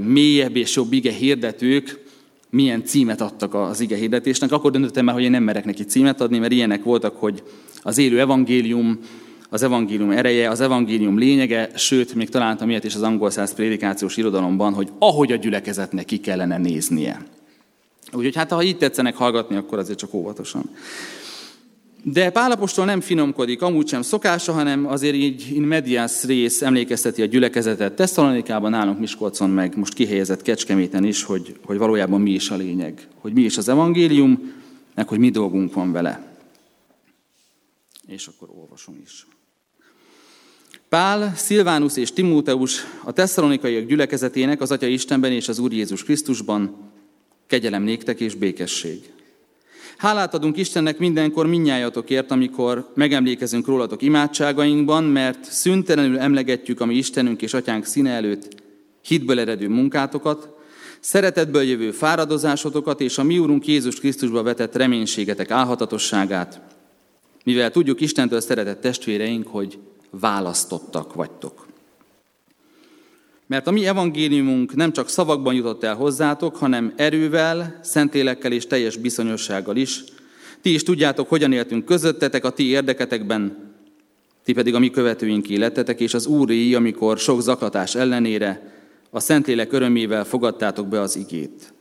mélyebb 0.00 0.56
és 0.56 0.76
jobb 0.76 0.92
ige 0.92 1.12
hirdetők 1.12 2.04
milyen 2.50 2.84
címet 2.84 3.20
adtak 3.20 3.54
az 3.54 3.80
ige 3.80 3.96
hirdetésnek. 3.96 4.52
Akkor 4.52 4.70
döntöttem 4.70 5.08
el, 5.08 5.14
hogy 5.14 5.22
én 5.22 5.30
nem 5.30 5.42
merek 5.42 5.64
neki 5.64 5.84
címet 5.84 6.20
adni, 6.20 6.38
mert 6.38 6.52
ilyenek 6.52 6.84
voltak, 6.84 7.16
hogy 7.16 7.42
az 7.82 7.98
élő 7.98 8.20
evangélium, 8.20 8.98
az 9.48 9.62
evangélium 9.62 10.10
ereje, 10.10 10.50
az 10.50 10.60
evangélium 10.60 11.18
lényege, 11.18 11.70
sőt, 11.74 12.14
még 12.14 12.28
találtam 12.28 12.70
ilyet 12.70 12.84
is 12.84 12.94
az 12.94 13.02
angol 13.02 13.30
száz 13.30 13.54
prédikációs 13.54 14.16
irodalomban, 14.16 14.72
hogy 14.74 14.88
ahogy 14.98 15.32
a 15.32 15.36
gyülekezetnek 15.36 16.04
ki 16.04 16.18
kellene 16.18 16.58
néznie. 16.58 17.26
Úgyhogy 18.12 18.36
hát, 18.36 18.50
ha 18.50 18.62
így 18.62 18.78
tetszenek 18.78 19.16
hallgatni, 19.16 19.56
akkor 19.56 19.78
azért 19.78 19.98
csak 19.98 20.14
óvatosan. 20.14 20.70
De 22.02 22.30
Pálapostól 22.30 22.84
nem 22.84 23.00
finomkodik, 23.00 23.62
amúgy 23.62 23.88
sem 23.88 24.02
szokása, 24.02 24.52
hanem 24.52 24.86
azért 24.86 25.14
így 25.14 25.50
in 25.54 25.62
medias 25.62 26.24
rész 26.24 26.62
emlékezteti 26.62 27.22
a 27.22 27.26
gyülekezetet 27.26 27.92
Tesszalonikában, 27.92 28.70
nálunk 28.70 28.98
Miskolcon, 28.98 29.50
meg 29.50 29.76
most 29.76 29.94
kihelyezett 29.94 30.42
Kecskeméten 30.42 31.04
is, 31.04 31.22
hogy, 31.22 31.56
hogy 31.64 31.78
valójában 31.78 32.20
mi 32.20 32.30
is 32.30 32.50
a 32.50 32.56
lényeg. 32.56 33.08
Hogy 33.14 33.32
mi 33.32 33.40
is 33.40 33.56
az 33.56 33.68
evangélium, 33.68 34.52
meg 34.94 35.08
hogy 35.08 35.18
mi 35.18 35.30
dolgunk 35.30 35.74
van 35.74 35.92
vele. 35.92 36.36
És 38.06 38.26
akkor 38.26 38.48
olvasom 38.60 39.00
is. 39.04 39.26
Pál, 40.88 41.32
Szilvánus 41.36 41.96
és 41.96 42.12
Timóteus, 42.12 42.86
a 43.04 43.12
tesszalonikaiak 43.12 43.86
gyülekezetének 43.86 44.60
az 44.60 44.70
Atya 44.70 44.86
Istenben 44.86 45.32
és 45.32 45.48
az 45.48 45.58
Úr 45.58 45.72
Jézus 45.72 46.04
Krisztusban, 46.04 46.90
kegyelem 47.46 47.82
néktek 47.82 48.20
és 48.20 48.34
békesség. 48.34 49.00
Hálát 49.96 50.34
adunk 50.34 50.56
Istennek 50.56 50.98
mindenkor 50.98 51.46
minnyájatokért, 51.46 52.30
amikor 52.30 52.92
megemlékezünk 52.94 53.66
rólatok 53.66 54.02
imádságainkban, 54.02 55.04
mert 55.04 55.44
szüntelenül 55.44 56.18
emlegetjük 56.18 56.80
a 56.80 56.86
mi 56.86 56.94
Istenünk 56.94 57.42
és 57.42 57.54
Atyánk 57.54 57.84
színe 57.84 58.10
előtt 58.10 58.62
hitből 59.02 59.40
eredő 59.40 59.68
munkátokat, 59.68 60.48
szeretetből 61.00 61.62
jövő 61.62 61.90
fáradozásotokat 61.90 63.00
és 63.00 63.18
a 63.18 63.22
mi 63.22 63.38
Úrunk 63.38 63.66
Jézus 63.66 63.98
Krisztusba 63.98 64.42
vetett 64.42 64.76
reménységetek 64.76 65.50
álhatatosságát, 65.50 66.60
mivel 67.44 67.70
tudjuk 67.70 68.00
Istentől 68.00 68.40
szeretett 68.40 68.80
testvéreink, 68.80 69.46
hogy 69.46 69.78
választottak 70.10 71.14
vagytok. 71.14 71.66
Mert 73.46 73.66
a 73.66 73.70
mi 73.70 73.86
evangéliumunk 73.86 74.74
nem 74.74 74.92
csak 74.92 75.08
szavakban 75.08 75.54
jutott 75.54 75.84
el 75.84 75.94
hozzátok, 75.94 76.56
hanem 76.56 76.92
erővel, 76.96 77.78
szentélekkel 77.82 78.52
és 78.52 78.66
teljes 78.66 78.96
bizonyossággal 78.96 79.76
is, 79.76 80.04
Ti 80.60 80.74
is 80.74 80.82
tudjátok, 80.82 81.28
hogyan 81.28 81.52
éltünk 81.52 81.84
közöttetek 81.84 82.44
a 82.44 82.50
ti 82.50 82.68
érdeketekben, 82.68 83.72
ti 84.44 84.52
pedig 84.52 84.74
a 84.74 84.78
mi 84.78 84.90
követőink 84.90 85.48
életetek, 85.48 86.00
és 86.00 86.14
az 86.14 86.26
Úri, 86.26 86.74
amikor 86.74 87.18
sok 87.18 87.40
zaklatás 87.40 87.94
ellenére 87.94 88.72
a 89.10 89.20
Szentlélek 89.20 89.72
örömével 89.72 90.24
fogadtátok 90.24 90.88
be 90.88 91.00
az 91.00 91.16
igét. 91.16 91.72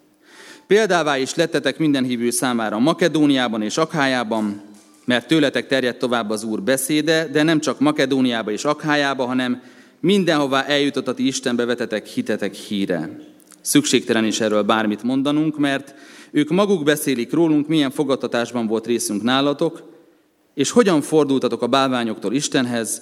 Példává 0.68 1.18
is 1.18 1.36
lettetek 1.36 1.78
minden 1.78 2.04
hívő 2.04 2.30
számára 2.30 2.80
Makedóniában 2.80 3.62
és 3.62 3.78
Akhájában, 3.78 4.62
mert 5.08 5.28
tőletek 5.28 5.68
terjedt 5.68 6.00
tovább 6.00 6.30
az 6.30 6.44
Úr 6.44 6.62
beszéde, 6.62 7.28
de 7.32 7.44
nem 7.44 7.60
csak 7.60 7.80
Makedóniába 7.80 8.52
és 8.52 8.66
Akhájába, 8.66 9.26
hanem 9.26 9.62
mindenhová 10.00 10.64
eljutott 10.64 11.08
a 11.08 11.14
ti 11.14 11.28
Istenbe 11.28 11.66
vetetek 11.66 12.06
hitetek 12.06 12.54
híre. 12.54 13.20
Szükségtelen 13.62 14.26
is 14.26 14.40
erről 14.40 14.64
bármit 14.64 15.04
mondanunk, 15.04 15.58
mert 15.58 15.94
ők 16.32 16.50
maguk 16.50 16.84
beszélik 16.84 17.32
rólunk, 17.32 17.68
milyen 17.68 17.92
fogadtatásban 17.92 18.68
volt 18.68 18.86
részünk 18.86 19.24
nálatok, 19.24 19.84
és 20.54 20.72
hogyan 20.72 21.02
fordultatok 21.02 21.62
a 21.62 21.68
bálványoktól 21.68 22.34
Istenhez, 22.34 23.02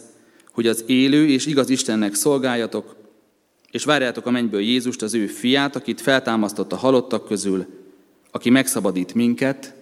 hogy 0.51 0.67
az 0.67 0.83
élő 0.87 1.27
és 1.27 1.45
igaz 1.45 1.69
Istennek 1.69 2.13
szolgáljatok, 2.13 2.95
és 3.71 3.83
várjátok 3.83 4.25
a 4.25 4.31
mennyből 4.31 4.61
Jézust, 4.61 5.01
az 5.01 5.13
ő 5.13 5.27
fiát, 5.27 5.75
akit 5.75 6.01
feltámasztott 6.01 6.71
a 6.71 6.75
halottak 6.75 7.27
közül, 7.27 7.65
aki 8.31 8.49
megszabadít 8.49 9.13
minket 9.13 9.73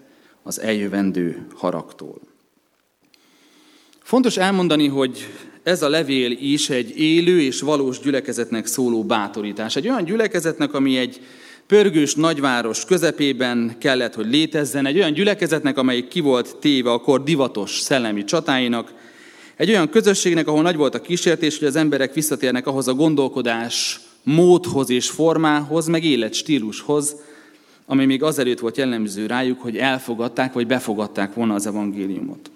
az 0.43 0.59
eljövendő 0.59 1.45
haragtól. 1.55 2.19
Fontos 4.03 4.37
elmondani, 4.37 4.87
hogy 4.87 5.27
ez 5.63 5.81
a 5.81 5.89
levél 5.89 6.31
is 6.31 6.69
egy 6.69 6.99
élő 6.99 7.41
és 7.41 7.61
valós 7.61 7.99
gyülekezetnek 7.99 8.65
szóló 8.65 9.03
bátorítás. 9.03 9.75
Egy 9.75 9.87
olyan 9.87 10.03
gyülekezetnek, 10.03 10.73
ami 10.73 10.97
egy 10.97 11.21
pörgős 11.67 12.15
nagyváros 12.15 12.85
közepében 12.85 13.75
kellett, 13.79 14.13
hogy 14.13 14.29
létezzen, 14.29 14.85
egy 14.85 14.97
olyan 14.97 15.13
gyülekezetnek, 15.13 15.77
amelyik 15.77 16.07
ki 16.07 16.19
volt 16.19 16.57
téve 16.57 16.91
akkor 16.91 17.23
divatos 17.23 17.79
szellemi 17.79 18.23
csatáinak, 18.23 18.93
egy 19.55 19.69
olyan 19.69 19.89
közösségnek, 19.89 20.47
ahol 20.47 20.61
nagy 20.61 20.75
volt 20.75 20.95
a 20.95 21.01
kísértés, 21.01 21.59
hogy 21.59 21.67
az 21.67 21.75
emberek 21.75 22.13
visszatérnek 22.13 22.67
ahhoz 22.67 22.87
a 22.87 22.93
gondolkodás 22.93 23.99
módhoz 24.23 24.89
és 24.89 25.09
formához, 25.09 25.87
meg 25.87 26.03
életstílushoz, 26.03 27.15
ami 27.85 28.05
még 28.05 28.23
azelőtt 28.23 28.59
volt 28.59 28.77
jellemző 28.77 29.25
rájuk, 29.25 29.61
hogy 29.61 29.77
elfogadták 29.77 30.53
vagy 30.53 30.67
befogadták 30.67 31.33
volna 31.33 31.53
az 31.53 31.67
evangéliumot. 31.67 32.51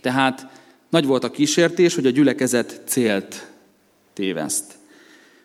Tehát 0.00 0.46
nagy 0.88 1.06
volt 1.06 1.24
a 1.24 1.30
kísértés, 1.30 1.94
hogy 1.94 2.06
a 2.06 2.10
gyülekezet 2.10 2.82
célt 2.86 3.50
téveszt, 4.12 4.74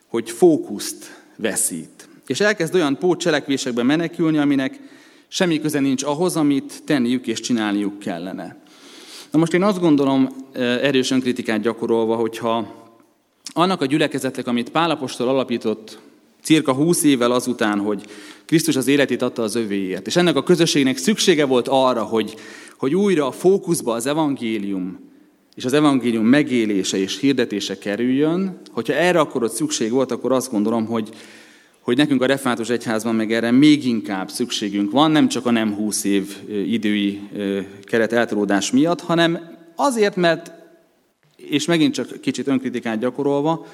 hogy 0.06 0.30
fókuszt 0.30 1.22
veszít. 1.36 2.08
És 2.26 2.40
elkezd 2.40 2.74
olyan 2.74 2.98
pótcselekvésekbe 2.98 3.82
menekülni, 3.82 4.38
aminek 4.38 4.80
semmi 5.28 5.60
köze 5.60 5.80
nincs 5.80 6.02
ahhoz, 6.02 6.36
amit 6.36 6.82
tenniük 6.84 7.26
és 7.26 7.40
csinálniuk 7.40 7.98
kellene. 7.98 8.56
Na 9.30 9.38
most 9.38 9.52
én 9.52 9.62
azt 9.62 9.80
gondolom, 9.80 10.28
erősen 10.52 11.20
kritikát 11.20 11.60
gyakorolva, 11.60 12.16
hogyha 12.16 12.84
annak 13.52 13.80
a 13.80 13.86
gyülekezetnek, 13.86 14.46
amit 14.46 14.70
Pálapostól 14.70 15.28
alapított 15.28 15.98
cirka 16.44 16.72
20 16.72 17.02
évvel 17.02 17.30
azután, 17.30 17.78
hogy 17.78 18.04
Krisztus 18.44 18.76
az 18.76 18.86
életét 18.86 19.22
adta 19.22 19.42
az 19.42 19.54
övéért, 19.54 20.06
és 20.06 20.16
ennek 20.16 20.36
a 20.36 20.42
közösségnek 20.42 20.96
szüksége 20.96 21.44
volt 21.44 21.68
arra, 21.68 22.02
hogy, 22.02 22.34
hogy 22.76 22.94
újra 22.94 23.26
a 23.26 23.32
fókuszba 23.32 23.92
az 23.94 24.06
evangélium, 24.06 24.98
és 25.54 25.64
az 25.64 25.72
evangélium 25.72 26.26
megélése 26.26 26.96
és 26.96 27.18
hirdetése 27.18 27.78
kerüljön, 27.78 28.60
hogyha 28.70 28.94
erre 28.94 29.18
akkor 29.20 29.42
ott 29.42 29.52
szükség 29.52 29.90
volt, 29.90 30.12
akkor 30.12 30.32
azt 30.32 30.50
gondolom, 30.50 30.86
hogy, 30.86 31.08
hogy 31.80 31.96
nekünk 31.96 32.22
a 32.22 32.26
református 32.26 32.68
egyházban 32.68 33.14
meg 33.14 33.32
erre 33.32 33.50
még 33.50 33.86
inkább 33.86 34.30
szükségünk 34.30 34.90
van, 34.90 35.10
nem 35.10 35.28
csak 35.28 35.46
a 35.46 35.50
nem 35.50 35.74
20 35.74 36.04
év 36.04 36.36
idői 36.66 37.20
keret 37.82 38.12
eltolódás 38.12 38.70
miatt, 38.70 39.00
hanem 39.00 39.38
azért, 39.76 40.16
mert, 40.16 40.52
és 41.36 41.66
megint 41.66 41.94
csak 41.94 42.20
kicsit 42.20 42.46
önkritikát 42.46 42.98
gyakorolva, 42.98 43.66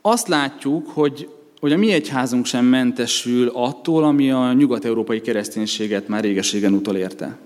azt 0.00 0.28
látjuk, 0.28 0.88
hogy, 0.88 1.28
hogy 1.62 1.72
a 1.72 1.76
mi 1.76 1.92
egyházunk 1.92 2.46
sem 2.46 2.64
mentesül 2.64 3.48
attól, 3.48 4.04
ami 4.04 4.30
a 4.30 4.52
nyugat-európai 4.52 5.20
kereszténységet 5.20 6.08
már 6.08 6.22
régeségen 6.22 6.72
utolérte. 6.72 7.38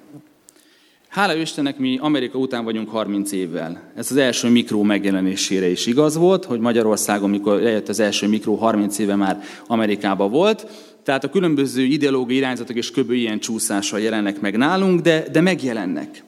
Hála 1.08 1.34
Istennek 1.34 1.78
mi 1.78 1.98
Amerika 2.00 2.38
után 2.38 2.64
vagyunk 2.64 2.88
30 2.88 3.32
évvel. 3.32 3.92
Ez 3.96 4.10
az 4.10 4.16
első 4.16 4.48
mikró 4.48 4.82
megjelenésére 4.82 5.68
is 5.68 5.86
igaz 5.86 6.16
volt, 6.16 6.44
hogy 6.44 6.60
Magyarországon, 6.60 7.30
mikor 7.30 7.60
lejött 7.60 7.88
az 7.88 8.00
első 8.00 8.28
mikró, 8.28 8.54
30 8.54 8.98
éve 8.98 9.14
már 9.14 9.42
Amerikába 9.66 10.28
volt. 10.28 10.66
Tehát 11.02 11.24
a 11.24 11.30
különböző 11.30 11.82
ideológiai 11.82 12.38
irányzatok 12.38 12.76
és 12.76 12.90
köbő 12.90 13.14
ilyen 13.14 13.38
csúszással 13.38 14.00
jelennek 14.00 14.40
meg 14.40 14.56
nálunk, 14.56 15.00
de, 15.00 15.24
de 15.32 15.40
megjelennek. 15.40 16.24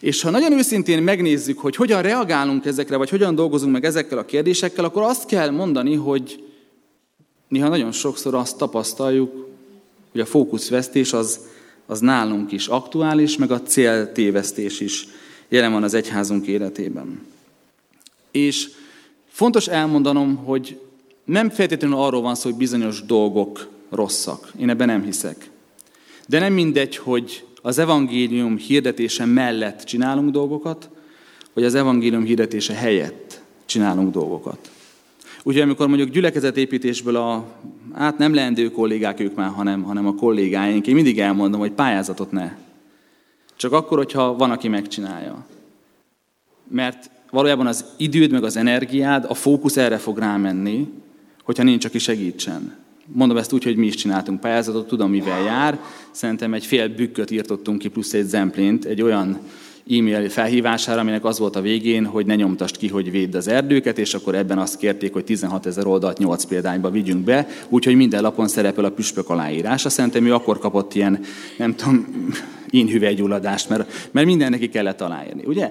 És 0.00 0.22
ha 0.22 0.30
nagyon 0.30 0.52
őszintén 0.52 1.02
megnézzük, 1.02 1.58
hogy 1.58 1.76
hogyan 1.76 2.02
reagálunk 2.02 2.66
ezekre, 2.66 2.96
vagy 2.96 3.10
hogyan 3.10 3.34
dolgozunk 3.34 3.72
meg 3.72 3.84
ezekkel 3.84 4.18
a 4.18 4.24
kérdésekkel, 4.24 4.84
akkor 4.84 5.02
azt 5.02 5.26
kell 5.26 5.50
mondani, 5.50 5.94
hogy 5.94 6.44
néha 7.48 7.68
nagyon 7.68 7.92
sokszor 7.92 8.34
azt 8.34 8.58
tapasztaljuk, 8.58 9.48
hogy 10.12 10.20
a 10.20 10.26
fókuszvesztés 10.26 11.12
az, 11.12 11.40
az 11.86 12.00
nálunk 12.00 12.52
is 12.52 12.66
aktuális, 12.66 13.36
meg 13.36 13.50
a 13.50 13.62
céltévesztés 13.62 14.80
is 14.80 15.08
jelen 15.48 15.72
van 15.72 15.82
az 15.82 15.94
egyházunk 15.94 16.46
életében. 16.46 17.26
És 18.30 18.68
fontos 19.28 19.68
elmondanom, 19.68 20.36
hogy 20.36 20.80
nem 21.24 21.50
feltétlenül 21.50 21.98
arról 21.98 22.20
van 22.20 22.34
szó, 22.34 22.48
hogy 22.48 22.58
bizonyos 22.58 23.02
dolgok 23.02 23.68
rosszak. 23.90 24.52
Én 24.58 24.68
ebben 24.68 24.86
nem 24.86 25.02
hiszek. 25.02 25.50
De 26.28 26.38
nem 26.38 26.52
mindegy, 26.52 26.96
hogy 26.96 27.44
az 27.62 27.78
evangélium 27.78 28.56
hirdetése 28.56 29.24
mellett 29.24 29.82
csinálunk 29.84 30.30
dolgokat, 30.30 30.88
vagy 31.52 31.64
az 31.64 31.74
evangélium 31.74 32.24
hirdetése 32.24 32.74
helyett 32.74 33.40
csinálunk 33.66 34.12
dolgokat. 34.12 34.70
Úgyhogy 35.46 35.62
amikor 35.62 35.88
mondjuk 35.88 36.10
gyülekezetépítésből 36.10 37.16
a, 37.16 37.44
hát 37.94 38.18
nem 38.18 38.34
leendő 38.34 38.70
kollégák 38.70 39.20
ők 39.20 39.34
már, 39.34 39.50
hanem, 39.50 39.82
hanem 39.82 40.06
a 40.06 40.14
kollégáink, 40.14 40.86
én 40.86 40.94
mindig 40.94 41.20
elmondom, 41.20 41.60
hogy 41.60 41.70
pályázatot 41.70 42.32
ne. 42.32 42.52
Csak 43.56 43.72
akkor, 43.72 43.98
hogyha 43.98 44.36
van, 44.36 44.50
aki 44.50 44.68
megcsinálja. 44.68 45.46
Mert 46.68 47.10
valójában 47.30 47.66
az 47.66 47.84
időd, 47.96 48.30
meg 48.30 48.44
az 48.44 48.56
energiád, 48.56 49.24
a 49.28 49.34
fókusz 49.34 49.76
erre 49.76 49.98
fog 49.98 50.18
rámenni, 50.18 50.88
hogyha 51.42 51.62
nincs, 51.62 51.84
aki 51.84 51.98
segítsen. 51.98 52.76
Mondom 53.06 53.36
ezt 53.36 53.52
úgy, 53.52 53.64
hogy 53.64 53.76
mi 53.76 53.86
is 53.86 53.94
csináltunk 53.94 54.40
pályázatot, 54.40 54.88
tudom, 54.88 55.10
mivel 55.10 55.42
jár. 55.42 55.80
Szerintem 56.10 56.54
egy 56.54 56.66
fél 56.66 56.88
bükköt 56.88 57.30
írtottunk 57.30 57.78
ki, 57.78 57.88
plusz 57.88 58.12
egy 58.12 58.26
zemplént, 58.26 58.84
egy 58.84 59.02
olyan 59.02 59.38
e-mail 59.90 60.28
felhívására, 60.28 61.00
aminek 61.00 61.24
az 61.24 61.38
volt 61.38 61.56
a 61.56 61.60
végén, 61.60 62.06
hogy 62.06 62.26
ne 62.26 62.34
nyomtast 62.34 62.76
ki, 62.76 62.88
hogy 62.88 63.10
védd 63.10 63.36
az 63.36 63.48
erdőket, 63.48 63.98
és 63.98 64.14
akkor 64.14 64.34
ebben 64.34 64.58
azt 64.58 64.78
kérték, 64.78 65.12
hogy 65.12 65.24
16 65.24 65.66
ezer 65.66 65.86
oldalt 65.86 66.18
8 66.18 66.44
példányba 66.44 66.90
vigyünk 66.90 67.24
be, 67.24 67.48
úgyhogy 67.68 67.94
minden 67.94 68.22
lapon 68.22 68.48
szerepel 68.48 68.84
a 68.84 68.90
püspök 68.90 69.30
aláírása. 69.30 69.88
Szerintem 69.88 70.26
ő 70.26 70.34
akkor 70.34 70.58
kapott 70.58 70.94
ilyen, 70.94 71.20
nem 71.58 71.74
tudom, 71.74 72.06
inhüvelygyulladást, 72.70 73.68
mert, 73.68 74.08
mert 74.10 74.26
minden 74.26 74.50
neki 74.50 74.68
kellett 74.68 75.00
aláírni, 75.00 75.42
ugye? 75.44 75.70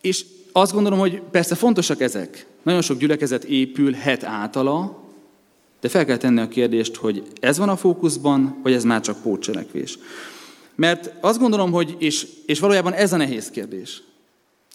És 0.00 0.24
azt 0.52 0.72
gondolom, 0.72 0.98
hogy 0.98 1.22
persze 1.30 1.54
fontosak 1.54 2.00
ezek. 2.00 2.46
Nagyon 2.62 2.82
sok 2.82 2.98
gyülekezet 2.98 3.44
épülhet 3.44 4.24
általa, 4.24 5.02
de 5.80 5.88
fel 5.88 6.04
kell 6.04 6.16
tenni 6.16 6.40
a 6.40 6.48
kérdést, 6.48 6.96
hogy 6.96 7.22
ez 7.40 7.58
van 7.58 7.68
a 7.68 7.76
fókuszban, 7.76 8.58
vagy 8.62 8.72
ez 8.72 8.84
már 8.84 9.00
csak 9.00 9.22
pótcselekvés. 9.22 9.98
Mert 10.78 11.12
azt 11.20 11.38
gondolom, 11.38 11.72
hogy, 11.72 11.96
és, 11.98 12.26
és 12.46 12.60
valójában 12.60 12.92
ez 12.92 13.12
a 13.12 13.16
nehéz 13.16 13.50
kérdés. 13.50 14.02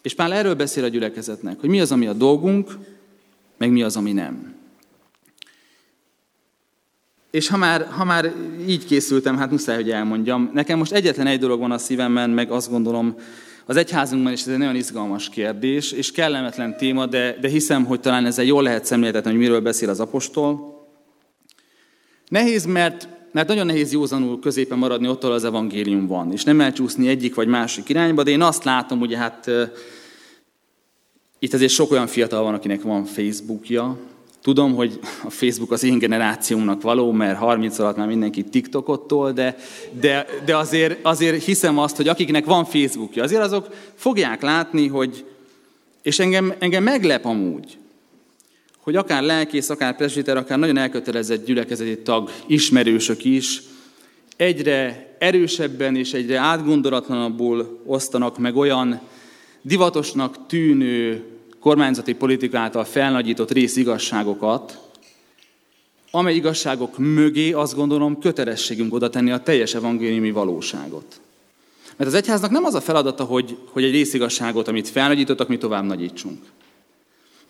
És 0.02 0.14
Pál 0.14 0.32
erről 0.32 0.54
beszél 0.54 0.84
a 0.84 0.88
gyülekezetnek, 0.88 1.60
hogy 1.60 1.68
mi 1.68 1.80
az, 1.80 1.92
ami 1.92 2.06
a 2.06 2.12
dolgunk, 2.12 2.78
meg 3.58 3.70
mi 3.70 3.82
az, 3.82 3.96
ami 3.96 4.12
nem. 4.12 4.54
És 7.30 7.48
ha 7.48 7.56
már, 7.56 7.86
ha 7.86 8.04
már 8.04 8.32
így 8.66 8.84
készültem, 8.84 9.36
hát 9.36 9.50
muszáj, 9.50 9.76
hogy 9.76 9.90
elmondjam. 9.90 10.50
Nekem 10.52 10.78
most 10.78 10.92
egyetlen 10.92 11.26
egy 11.26 11.38
dolog 11.38 11.60
van 11.60 11.70
a 11.70 11.78
szívemben, 11.78 12.30
meg 12.30 12.50
azt 12.50 12.70
gondolom, 12.70 13.16
az 13.64 13.76
egyházunkban 13.76 14.32
is 14.32 14.40
ez 14.40 14.48
egy 14.48 14.58
nagyon 14.58 14.76
izgalmas 14.76 15.28
kérdés, 15.28 15.92
és 15.92 16.12
kellemetlen 16.12 16.76
téma, 16.76 17.06
de, 17.06 17.36
de 17.40 17.48
hiszem, 17.48 17.84
hogy 17.84 18.00
talán 18.00 18.26
ezzel 18.26 18.44
jól 18.44 18.62
lehet 18.62 18.84
szemléltetni, 18.84 19.30
hogy 19.30 19.38
miről 19.38 19.60
beszél 19.60 19.88
az 19.88 20.00
apostol. 20.00 20.82
Nehéz, 22.28 22.64
mert, 22.64 23.08
mert 23.34 23.48
nagyon 23.48 23.66
nehéz 23.66 23.92
józanul 23.92 24.38
középen 24.38 24.78
maradni 24.78 25.08
ott, 25.08 25.22
ahol 25.22 25.34
az 25.34 25.44
evangélium 25.44 26.06
van, 26.06 26.32
és 26.32 26.44
nem 26.44 26.60
elcsúszni 26.60 27.08
egyik 27.08 27.34
vagy 27.34 27.48
másik 27.48 27.88
irányba, 27.88 28.22
de 28.22 28.30
én 28.30 28.42
azt 28.42 28.64
látom, 28.64 28.98
hogy 28.98 29.14
hát 29.14 29.50
itt 31.38 31.54
azért 31.54 31.72
sok 31.72 31.90
olyan 31.90 32.06
fiatal 32.06 32.42
van, 32.42 32.54
akinek 32.54 32.82
van 32.82 33.04
Facebookja. 33.04 33.96
Tudom, 34.42 34.74
hogy 34.74 34.98
a 35.24 35.30
Facebook 35.30 35.72
az 35.72 35.82
én 35.82 35.98
generációmnak 35.98 36.82
való, 36.82 37.12
mert 37.12 37.38
30 37.38 37.78
alatt 37.78 37.96
már 37.96 38.06
mindenki 38.06 38.44
TikTokot 38.44 39.32
de, 39.34 39.56
de, 40.00 40.26
de 40.44 40.56
azért, 40.56 40.98
azért 41.02 41.44
hiszem 41.44 41.78
azt, 41.78 41.96
hogy 41.96 42.08
akiknek 42.08 42.44
van 42.44 42.64
Facebookja, 42.64 43.22
azért 43.22 43.42
azok 43.42 43.68
fogják 43.94 44.42
látni, 44.42 44.86
hogy, 44.86 45.24
és 46.02 46.18
engem, 46.18 46.54
engem 46.58 46.82
meglep 46.82 47.24
amúgy, 47.24 47.78
hogy 48.84 48.96
akár 48.96 49.22
lelkész, 49.22 49.70
akár 49.70 49.96
presbiter, 49.96 50.36
akár 50.36 50.58
nagyon 50.58 50.76
elkötelezett 50.76 51.46
gyülekezeti 51.46 51.98
tag, 51.98 52.30
ismerősök 52.46 53.24
is 53.24 53.62
egyre 54.36 55.08
erősebben 55.18 55.96
és 55.96 56.12
egyre 56.12 56.38
átgondolatlanabbul 56.38 57.80
osztanak 57.86 58.38
meg 58.38 58.56
olyan 58.56 59.00
divatosnak 59.62 60.46
tűnő 60.46 61.22
kormányzati 61.60 62.14
politika 62.14 62.58
által 62.58 62.84
felnagyított 62.84 63.50
részigazságokat, 63.50 64.78
amely 66.10 66.34
igazságok 66.34 66.98
mögé 66.98 67.52
azt 67.52 67.74
gondolom 67.74 68.18
kötelességünk 68.18 68.94
oda 68.94 69.10
tenni 69.10 69.30
a 69.30 69.42
teljes 69.42 69.74
evangéliumi 69.74 70.30
valóságot. 70.30 71.20
Mert 71.96 72.10
az 72.10 72.16
egyháznak 72.16 72.50
nem 72.50 72.64
az 72.64 72.74
a 72.74 72.80
feladata, 72.80 73.24
hogy, 73.24 73.56
hogy 73.70 73.84
egy 73.84 73.92
részigazságot, 73.92 74.68
amit 74.68 74.88
felnagyítottak, 74.88 75.48
mi 75.48 75.58
tovább 75.58 75.84
nagyítsunk. 75.84 76.38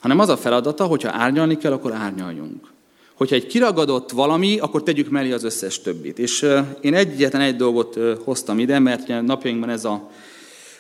Hanem 0.05 0.19
az 0.19 0.29
a 0.29 0.37
feladata, 0.37 0.85
hogyha 0.85 1.11
árnyalni 1.11 1.59
kell, 1.59 1.73
akkor 1.73 1.93
árnyaljunk. 1.93 2.73
Hogyha 3.15 3.35
egy 3.35 3.47
kiragadott 3.47 4.11
valami, 4.11 4.59
akkor 4.59 4.83
tegyük 4.83 5.11
mellé 5.11 5.33
az 5.33 5.45
összes 5.45 5.81
többit. 5.81 6.19
És 6.19 6.47
én 6.81 6.95
egyetlen 6.95 7.43
egy 7.43 7.57
dolgot 7.57 7.99
hoztam 8.25 8.59
ide, 8.59 8.79
mert 8.79 9.23
napjainkban 9.23 9.69
ez 9.69 9.85
a 9.85 10.11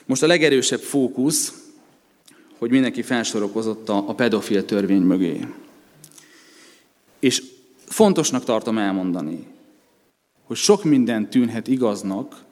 most 0.06 0.22
a 0.22 0.26
legerősebb 0.26 0.80
fókusz, 0.80 1.54
hogy 2.58 2.70
mindenki 2.70 3.02
felsorokozott 3.02 3.88
a, 3.88 3.96
a 4.08 4.14
pedofil 4.14 4.64
törvény 4.64 5.02
mögé. 5.02 5.46
És 7.18 7.42
fontosnak 7.84 8.44
tartom 8.44 8.78
elmondani, 8.78 9.46
hogy 10.46 10.56
sok 10.56 10.84
minden 10.84 11.30
tűnhet 11.30 11.68
igaznak, 11.68 12.42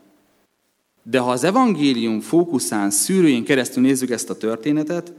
de 1.03 1.19
ha 1.19 1.31
az 1.31 1.45
evangélium 1.45 2.21
fókuszán, 2.21 2.91
szűrőjén 2.91 3.45
keresztül 3.45 3.83
nézzük 3.83 4.11
ezt 4.11 4.31
a 4.31 4.37
történetet, 4.37 5.13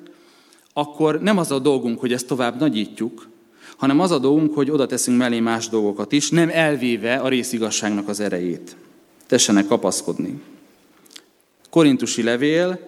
akkor 0.73 1.21
nem 1.21 1.37
az 1.37 1.51
a 1.51 1.59
dolgunk, 1.59 1.99
hogy 1.99 2.13
ezt 2.13 2.27
tovább 2.27 2.59
nagyítjuk, 2.59 3.29
hanem 3.77 3.99
az 3.99 4.11
a 4.11 4.19
dolgunk, 4.19 4.53
hogy 4.53 4.71
oda 4.71 4.85
teszünk 4.85 5.17
mellé 5.17 5.39
más 5.39 5.69
dolgokat 5.69 6.11
is, 6.11 6.29
nem 6.29 6.49
elvéve 6.49 7.15
a 7.15 7.27
részigasságnak 7.27 8.07
az 8.07 8.19
erejét. 8.19 8.75
Tessenek 9.27 9.67
kapaszkodni. 9.67 10.41
Korintusi 11.69 12.23
levél, 12.23 12.79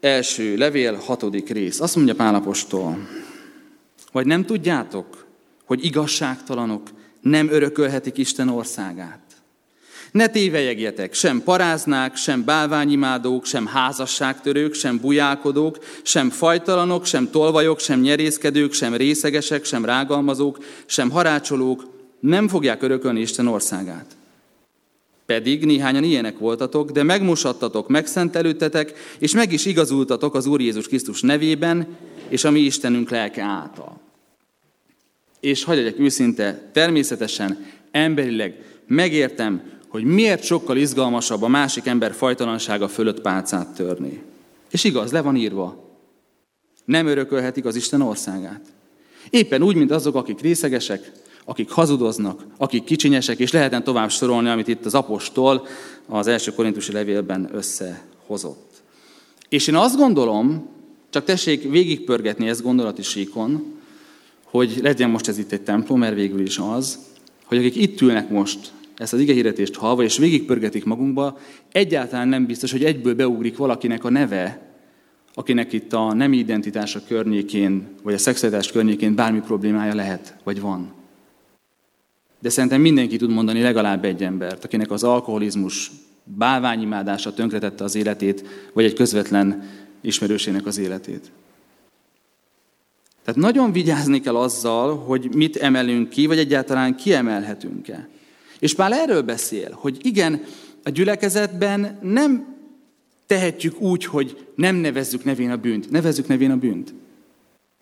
első 0.00 0.56
levél, 0.56 0.94
hatodik 0.94 1.48
rész. 1.48 1.80
Azt 1.80 1.96
mondja 1.96 2.14
Pálapostól, 2.14 3.08
vagy 4.12 4.26
nem 4.26 4.44
tudjátok, 4.44 5.26
hogy 5.64 5.84
igazságtalanok 5.84 6.82
nem 7.20 7.48
örökölhetik 7.50 8.18
Isten 8.18 8.48
országát. 8.48 9.20
Ne 10.12 10.28
tévejegjetek, 10.28 11.14
sem 11.14 11.42
paráznák, 11.42 12.16
sem 12.16 12.44
bálványimádók, 12.44 13.44
sem 13.44 13.66
házasságtörők, 13.66 14.74
sem 14.74 14.98
bujálkodók, 15.00 15.78
sem 16.02 16.30
fajtalanok, 16.30 17.04
sem 17.04 17.30
tolvajok, 17.30 17.78
sem 17.78 18.00
nyerészkedők, 18.00 18.72
sem 18.72 18.94
részegesek, 18.94 19.64
sem 19.64 19.84
rágalmazók, 19.84 20.58
sem 20.86 21.10
harácsolók 21.10 21.86
nem 22.20 22.48
fogják 22.48 22.82
örökölni 22.82 23.20
Isten 23.20 23.46
országát. 23.46 24.06
Pedig 25.26 25.64
néhányan 25.64 26.04
ilyenek 26.04 26.38
voltatok, 26.38 26.90
de 26.90 27.02
megmosattatok, 27.02 27.88
megszentelődtetek, 27.88 28.92
és 29.18 29.34
meg 29.34 29.52
is 29.52 29.64
igazultatok 29.64 30.34
az 30.34 30.46
Úr 30.46 30.60
Jézus 30.60 30.86
Krisztus 30.86 31.20
nevében, 31.20 31.96
és 32.28 32.44
a 32.44 32.50
mi 32.50 32.60
Istenünk 32.60 33.10
lelke 33.10 33.42
által. 33.42 34.00
És 35.40 35.64
hagyj 35.64 35.94
őszinte, 35.98 36.70
természetesen, 36.72 37.66
emberileg 37.90 38.64
megértem, 38.86 39.80
hogy 39.92 40.04
miért 40.04 40.44
sokkal 40.44 40.76
izgalmasabb 40.76 41.42
a 41.42 41.48
másik 41.48 41.86
ember 41.86 42.12
fajtalansága 42.14 42.88
fölött 42.88 43.20
pálcát 43.20 43.74
törni. 43.74 44.22
És 44.70 44.84
igaz, 44.84 45.12
le 45.12 45.20
van 45.20 45.36
írva. 45.36 45.84
Nem 46.84 47.06
örökölhetik 47.06 47.64
az 47.64 47.76
Isten 47.76 48.00
országát. 48.00 48.60
Éppen 49.30 49.62
úgy, 49.62 49.76
mint 49.76 49.90
azok, 49.90 50.14
akik 50.14 50.40
részegesek, 50.40 51.12
akik 51.44 51.70
hazudoznak, 51.70 52.44
akik 52.56 52.84
kicsinyesek, 52.84 53.38
és 53.38 53.52
lehetne 53.52 53.82
tovább 53.82 54.10
sorolni, 54.10 54.48
amit 54.48 54.68
itt 54.68 54.84
az 54.84 54.94
apostol 54.94 55.66
az 56.06 56.26
első 56.26 56.52
korintusi 56.52 56.92
levélben 56.92 57.48
összehozott. 57.52 58.82
És 59.48 59.66
én 59.66 59.74
azt 59.76 59.96
gondolom, 59.96 60.68
csak 61.10 61.24
tessék 61.24 61.70
végigpörgetni 61.70 62.48
ezt 62.48 62.62
gondolati 62.62 63.02
síkon, 63.02 63.64
hogy 64.44 64.78
legyen 64.82 65.10
most 65.10 65.28
ez 65.28 65.38
itt 65.38 65.52
egy 65.52 65.62
templom, 65.62 65.98
mert 65.98 66.14
végül 66.14 66.40
is 66.40 66.58
az, 66.58 66.98
hogy 67.44 67.58
akik 67.58 67.76
itt 67.76 68.00
ülnek 68.00 68.28
most 68.30 68.72
ezt 68.96 69.12
az 69.12 69.20
igehirdetést 69.20 69.74
halva, 69.74 70.02
és 70.02 70.18
végigpörgetik 70.18 70.84
magunkba, 70.84 71.38
egyáltalán 71.72 72.28
nem 72.28 72.46
biztos, 72.46 72.72
hogy 72.72 72.84
egyből 72.84 73.14
beugrik 73.14 73.56
valakinek 73.56 74.04
a 74.04 74.10
neve, 74.10 74.72
akinek 75.34 75.72
itt 75.72 75.92
a 75.92 76.12
nem 76.12 76.32
identitása 76.32 77.00
környékén, 77.08 77.88
vagy 78.02 78.14
a 78.14 78.18
szexualitás 78.18 78.72
környékén 78.72 79.14
bármi 79.14 79.40
problémája 79.40 79.94
lehet, 79.94 80.36
vagy 80.44 80.60
van. 80.60 80.92
De 82.40 82.48
szerintem 82.48 82.80
mindenki 82.80 83.16
tud 83.16 83.30
mondani 83.30 83.62
legalább 83.62 84.04
egy 84.04 84.22
embert, 84.22 84.64
akinek 84.64 84.90
az 84.90 85.04
alkoholizmus 85.04 85.90
bálványimádása 86.24 87.34
tönkretette 87.34 87.84
az 87.84 87.94
életét, 87.94 88.44
vagy 88.72 88.84
egy 88.84 88.94
közvetlen 88.94 89.68
ismerősének 90.00 90.66
az 90.66 90.78
életét. 90.78 91.30
Tehát 93.24 93.40
nagyon 93.40 93.72
vigyázni 93.72 94.20
kell 94.20 94.36
azzal, 94.36 94.96
hogy 94.96 95.34
mit 95.34 95.56
emelünk 95.56 96.08
ki, 96.08 96.26
vagy 96.26 96.38
egyáltalán 96.38 96.96
kiemelhetünk-e. 96.96 98.08
És 98.62 98.74
Pál 98.74 98.94
erről 98.94 99.22
beszél, 99.22 99.70
hogy 99.72 100.06
igen, 100.06 100.44
a 100.82 100.90
gyülekezetben 100.90 101.98
nem 102.02 102.56
tehetjük 103.26 103.80
úgy, 103.80 104.04
hogy 104.04 104.46
nem 104.54 104.76
nevezzük 104.76 105.24
nevén 105.24 105.50
a 105.50 105.56
bűnt. 105.56 105.90
Nevezzük 105.90 106.26
nevén 106.26 106.50
a 106.50 106.56
bűnt. 106.56 106.94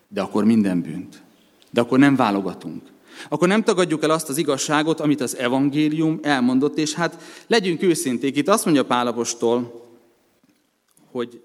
De 0.09 0.21
akkor 0.21 0.45
minden 0.45 0.81
bűnt. 0.83 1.23
De 1.71 1.81
akkor 1.81 1.99
nem 1.99 2.17
válogatunk. 2.17 2.83
Akkor 3.29 3.49
nem 3.49 3.63
tagadjuk 3.63 4.03
el 4.03 4.11
azt 4.11 4.29
az 4.29 4.37
igazságot, 4.37 5.01
amit 5.01 5.21
az 5.21 5.37
evangélium 5.37 6.19
elmondott, 6.23 6.79
és 6.79 6.95
hát 6.95 7.23
legyünk 7.47 7.83
őszinték. 7.83 8.37
Itt 8.37 8.49
azt 8.49 8.65
mondja 8.65 8.85
Pálapostól, 8.85 9.89
hogy 11.11 11.43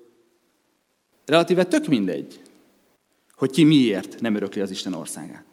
relatíve 1.26 1.64
tök 1.64 1.88
mindegy, 1.88 2.40
hogy 3.36 3.52
ki 3.52 3.64
miért 3.64 4.22
nem 4.22 4.36
örökli 4.36 4.62
az 4.62 4.72
Isten 4.72 4.94
országát. 4.94 5.44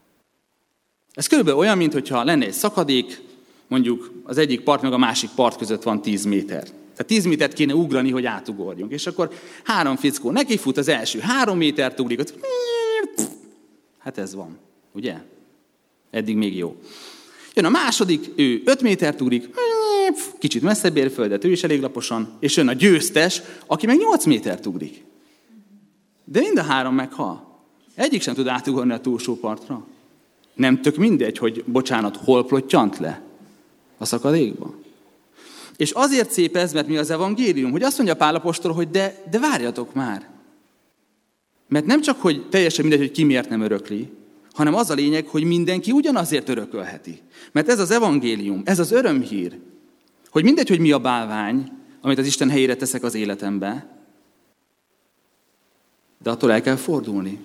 Ez 1.13 1.27
körülbelül 1.27 1.61
olyan, 1.61 1.77
mintha 1.77 2.25
lenne 2.25 2.45
egy 2.45 2.53
szakadék, 2.53 3.31
mondjuk 3.73 4.13
az 4.25 4.39
egyik 4.39 4.61
part 4.61 4.83
meg 4.83 4.93
a 4.93 4.99
másik 4.99 5.31
part 5.35 5.57
között 5.57 5.83
van 5.83 6.03
10 6.03 6.25
méter. 6.25 6.63
Tehát 6.63 7.07
10 7.07 7.25
métert 7.25 7.53
kéne 7.53 7.75
ugrani, 7.75 8.11
hogy 8.11 8.25
átugorjunk. 8.25 8.93
És 8.93 9.07
akkor 9.07 9.31
három 9.65 9.97
fickó 9.97 10.31
neki 10.31 10.57
fut 10.57 10.77
az 10.77 10.89
első, 10.89 11.19
három 11.19 11.57
métert 11.57 12.01
ugrik, 12.01 12.21
hát 13.99 14.19
ez 14.19 14.35
van, 14.35 14.59
ugye? 14.93 15.15
Eddig 16.11 16.37
még 16.37 16.57
jó. 16.57 16.77
Jön 17.55 17.65
a 17.65 17.69
második, 17.69 18.31
ő 18.37 18.63
5 18.65 18.83
métert 18.83 19.21
ugrik, 19.21 19.49
kicsit 20.39 20.63
messzebb 20.63 20.97
ér 20.97 21.11
földet, 21.11 21.45
ő 21.45 21.51
is 21.51 21.65
elég 21.65 21.81
laposan, 21.81 22.37
és 22.41 22.57
jön 22.57 22.69
a 22.69 22.73
győztes, 22.73 23.43
aki 23.67 23.87
meg 23.87 23.99
8 23.99 24.25
métert 24.25 24.67
ugrik. 24.67 25.05
De 26.25 26.41
mind 26.41 26.59
a 26.59 26.63
három 26.63 26.95
meghal. 26.95 27.61
Egyik 27.95 28.23
sem 28.23 28.35
tud 28.35 28.47
átugorni 28.47 28.93
a 28.93 29.01
túlsó 29.01 29.37
partra. 29.37 29.87
Nem 30.55 30.83
tök 30.83 30.97
mindegy, 30.97 31.39
hogy 31.39 31.65
bocsánat, 31.67 32.17
hol 32.17 32.47
plottyant 32.47 32.99
le 32.99 33.23
a 34.03 34.05
szakadékba. 34.05 34.75
És 35.77 35.91
azért 35.91 36.31
szép 36.31 36.57
ez, 36.57 36.73
mert 36.73 36.87
mi 36.87 36.97
az 36.97 37.11
evangélium, 37.11 37.71
hogy 37.71 37.83
azt 37.83 37.97
mondja 37.97 38.17
Pálapostól, 38.17 38.73
hogy 38.73 38.91
de, 38.91 39.25
de 39.31 39.39
várjatok 39.39 39.95
már. 39.95 40.29
Mert 41.69 41.87
nem 41.87 42.01
csak, 42.01 42.21
hogy 42.21 42.49
teljesen 42.49 42.85
mindegy, 42.85 43.07
hogy 43.07 43.17
ki 43.17 43.25
miért 43.25 43.49
nem 43.49 43.61
örökli, 43.61 44.11
hanem 44.53 44.75
az 44.75 44.91
a 44.91 44.95
lényeg, 44.95 45.27
hogy 45.27 45.45
mindenki 45.45 45.91
ugyanazért 45.91 46.49
örökölheti. 46.49 47.21
Mert 47.53 47.69
ez 47.69 47.79
az 47.79 47.91
evangélium, 47.91 48.63
ez 48.65 48.79
az 48.79 48.93
örömhír, 48.93 49.59
hogy 50.31 50.45
mindegy, 50.45 50.69
hogy 50.69 50.81
mi 50.81 50.93
a 50.93 50.99
bálvány, 50.99 51.73
amit 52.01 52.19
az 52.19 52.27
Isten 52.27 52.51
helyére 52.51 52.77
teszek 52.77 53.03
az 53.03 53.15
életembe, 53.15 53.87
de 56.23 56.31
attól 56.31 56.53
el 56.53 56.61
kell 56.61 56.77
fordulni. 56.77 57.39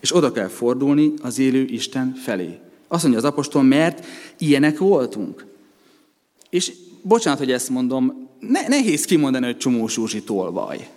És 0.00 0.14
oda 0.14 0.32
kell 0.32 0.48
fordulni 0.48 1.12
az 1.22 1.38
élő 1.38 1.64
Isten 1.64 2.14
felé. 2.14 2.58
Azt 2.88 3.02
mondja 3.02 3.20
az 3.20 3.26
apostol, 3.26 3.62
mert 3.62 4.06
ilyenek 4.38 4.78
voltunk. 4.78 5.53
És 6.54 6.72
bocsánat, 7.02 7.38
hogy 7.38 7.52
ezt 7.52 7.68
mondom, 7.68 8.28
ne, 8.40 8.68
nehéz 8.68 9.04
kimondani, 9.04 9.44
hogy 9.44 9.56
csomó 9.56 9.88
Zsuzsi 9.88 10.22
tolvaj. 10.22 10.88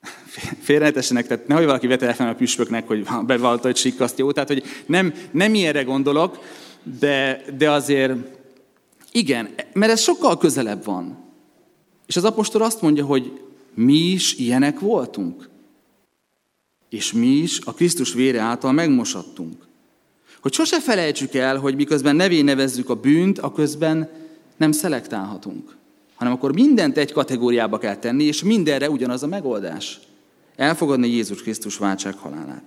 Félrejtessenek, 0.66 1.26
tehát 1.26 1.46
nehogy 1.46 1.64
valaki 1.64 1.86
vete 1.86 2.14
fel 2.14 2.28
a 2.28 2.34
püspöknek, 2.34 2.86
hogy 2.86 3.06
bevallta, 3.26 3.66
hogy 3.66 3.76
sikkaszt 3.76 4.18
jó. 4.18 4.32
Tehát, 4.32 4.48
hogy 4.48 4.62
nem, 4.86 5.14
nem 5.30 5.54
ilyenre 5.54 5.82
gondolok, 5.82 6.38
de, 6.98 7.44
de 7.58 7.70
azért 7.70 8.12
igen, 9.12 9.54
mert 9.72 9.92
ez 9.92 10.00
sokkal 10.00 10.38
közelebb 10.38 10.84
van. 10.84 11.18
És 12.06 12.16
az 12.16 12.24
apostol 12.24 12.62
azt 12.62 12.82
mondja, 12.82 13.04
hogy 13.04 13.40
mi 13.74 13.98
is 13.98 14.34
ilyenek 14.34 14.80
voltunk. 14.80 15.48
És 16.88 17.12
mi 17.12 17.26
is 17.26 17.60
a 17.64 17.74
Krisztus 17.74 18.12
vére 18.12 18.40
által 18.40 18.72
megmosattunk. 18.72 19.70
Hogy 20.42 20.52
sose 20.52 20.80
felejtsük 20.80 21.34
el, 21.34 21.56
hogy 21.56 21.74
miközben 21.74 22.16
nevén 22.16 22.44
nevezzük 22.44 22.90
a 22.90 22.94
bűnt, 22.94 23.38
a 23.38 23.52
közben 23.52 24.10
nem 24.56 24.72
szelektálhatunk. 24.72 25.76
Hanem 26.14 26.32
akkor 26.32 26.54
mindent 26.54 26.96
egy 26.96 27.12
kategóriába 27.12 27.78
kell 27.78 27.96
tenni, 27.96 28.24
és 28.24 28.42
mindenre 28.42 28.90
ugyanaz 28.90 29.22
a 29.22 29.26
megoldás. 29.26 30.00
Elfogadni 30.56 31.08
Jézus 31.08 31.42
Krisztus 31.42 31.76
váltság 31.76 32.14
halálát. 32.14 32.62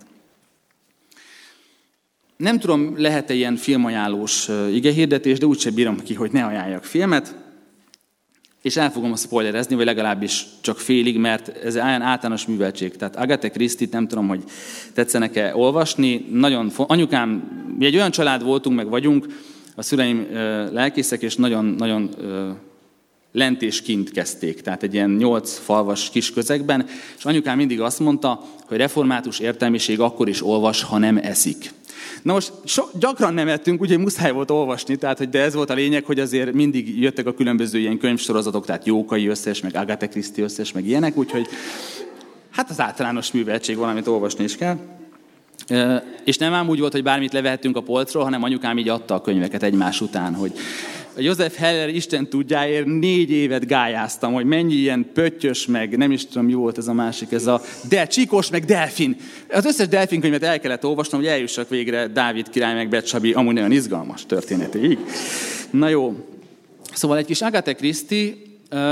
nem 2.38 2.60
tudom, 2.60 2.94
lehet-e 2.98 3.34
ilyen 3.34 3.56
filmajánlós 3.56 4.50
igehirdetés, 4.72 5.40
de 5.40 5.46
úgyse 5.46 5.72
bírom 5.72 6.00
ki, 6.00 6.14
hogy 6.14 6.32
ne 6.32 6.46
ajánljak 6.46 6.84
filmet. 6.84 7.36
És 8.66 8.78
el 8.78 8.92
fogom 8.92 9.16
spoilerezni, 9.16 9.76
vagy 9.76 9.86
legalábbis 9.86 10.46
csak 10.62 10.80
félig, 10.80 11.18
mert 11.18 11.48
ez 11.48 11.76
olyan 11.76 12.02
általános 12.02 12.46
műveltség. 12.46 12.96
Tehát 12.96 13.16
Agatha 13.16 13.50
Christie-t 13.50 13.92
nem 13.92 14.08
tudom, 14.08 14.28
hogy 14.28 14.44
tetszenek-e 14.94 15.56
olvasni. 15.56 16.26
Nagyon, 16.32 16.72
anyukám, 16.76 17.30
mi 17.78 17.86
egy 17.86 17.96
olyan 17.96 18.12
család 18.12 18.44
voltunk, 18.44 18.76
meg 18.76 18.90
vagyunk, 18.90 19.28
a 19.76 19.82
szüleim 19.82 20.28
lelkészek, 20.72 21.22
és 21.22 21.36
nagyon, 21.36 21.66
nagyon 21.66 22.10
lent 23.32 23.62
és 23.62 23.82
kint 23.82 24.12
kezdték, 24.12 24.62
tehát 24.62 24.84
egy 24.84 24.94
ilyen 24.94 25.10
nyolc 25.10 25.58
falvas 25.58 26.10
kis 26.10 26.32
közegben, 26.32 26.86
és 27.18 27.26
anyukám 27.26 27.58
mindig 27.58 27.82
azt 27.82 28.00
mondta, 28.00 28.44
hogy 28.66 28.78
református 28.78 29.40
értelmiség 29.40 30.00
akkor 30.00 30.30
is 30.30 30.46
olvas, 30.46 30.84
ha 30.84 30.98
nem 30.98 31.18
eszik. 31.18 31.72
Na 32.22 32.34
most 32.34 32.52
so, 32.66 32.84
gyakran 33.00 33.34
nem 33.34 33.48
ettünk, 33.48 33.82
úgyhogy 33.82 34.00
muszáj 34.00 34.32
volt 34.32 34.52
olvasni, 34.52 34.96
tehát 34.96 35.18
hogy 35.18 35.30
de 35.30 35.42
ez 35.42 35.54
volt 35.54 35.70
a 35.70 35.74
lényeg, 35.74 36.06
hogy 36.06 36.20
azért 36.20 36.54
mindig 36.54 37.00
jöttek 37.00 37.26
a 37.26 37.34
különböző 37.34 37.80
ilyen 37.80 37.98
könyvsorozatok, 37.98 38.66
tehát 38.66 38.86
Jókai 38.86 39.28
összes, 39.28 39.62
meg 39.62 39.76
Agatha 39.76 40.08
Christie 40.08 40.44
összes, 40.44 40.72
meg 40.72 40.88
ilyenek, 40.88 41.18
úgyhogy 41.18 41.48
hát 42.52 42.70
az 42.70 42.80
általános 42.80 43.32
műveltség 43.32 43.78
valamit 43.78 44.08
olvasni 44.08 44.44
is 44.44 44.56
kell. 44.56 44.78
És 46.24 46.38
nem 46.38 46.54
ám 46.54 46.70
úgy 46.70 46.80
volt, 46.80 46.92
hogy 46.92 47.04
bármit 47.04 47.34
levehettünk 47.34 47.78
a 47.78 47.82
polcról, 47.82 48.24
hanem 48.24 48.44
anyukám 48.44 48.78
így 48.78 48.90
adta 48.90 49.14
a 49.14 49.22
könyveket 49.22 49.64
egymás 49.64 50.02
után, 50.02 50.34
hogy 50.34 50.54
a 51.18 51.22
József 51.22 51.56
Heller 51.58 51.90
Isten 51.90 52.28
tudjáért 52.28 52.86
négy 52.86 53.32
évet 53.32 53.68
gályáztam, 53.68 54.34
hogy 54.34 54.46
mennyi 54.46 54.74
ilyen 54.74 55.10
pöttyös, 55.14 55.66
meg 55.66 55.98
nem 55.98 56.12
is 56.12 56.26
tudom, 56.26 56.46
mi 56.46 56.54
volt 56.54 56.78
ez 56.78 56.88
a 56.88 56.94
másik, 56.94 57.32
ez 57.32 57.48
a 57.48 57.62
de, 57.90 58.08
csíkos, 58.08 58.50
meg 58.50 58.66
delfin. 58.66 59.16
Az 59.52 59.66
összes 59.66 59.88
delfin 59.88 60.22
könyvet 60.22 60.44
el 60.44 60.60
kellett 60.60 60.86
olvasnom, 60.86 61.22
hogy 61.22 61.30
eljussak 61.30 61.70
végre 61.70 62.08
Dávid 62.08 62.50
király, 62.50 62.74
meg 62.74 62.90
Becsabi, 62.90 63.34
amúgy 63.34 63.54
nagyon 63.54 63.72
izgalmas 63.72 64.26
történetéig. 64.26 64.98
Na 65.70 65.88
jó. 65.88 66.16
Szóval 66.94 67.18
egy 67.18 67.26
kis 67.26 67.42
Agatha 67.42 67.76
Christie, 67.76 68.34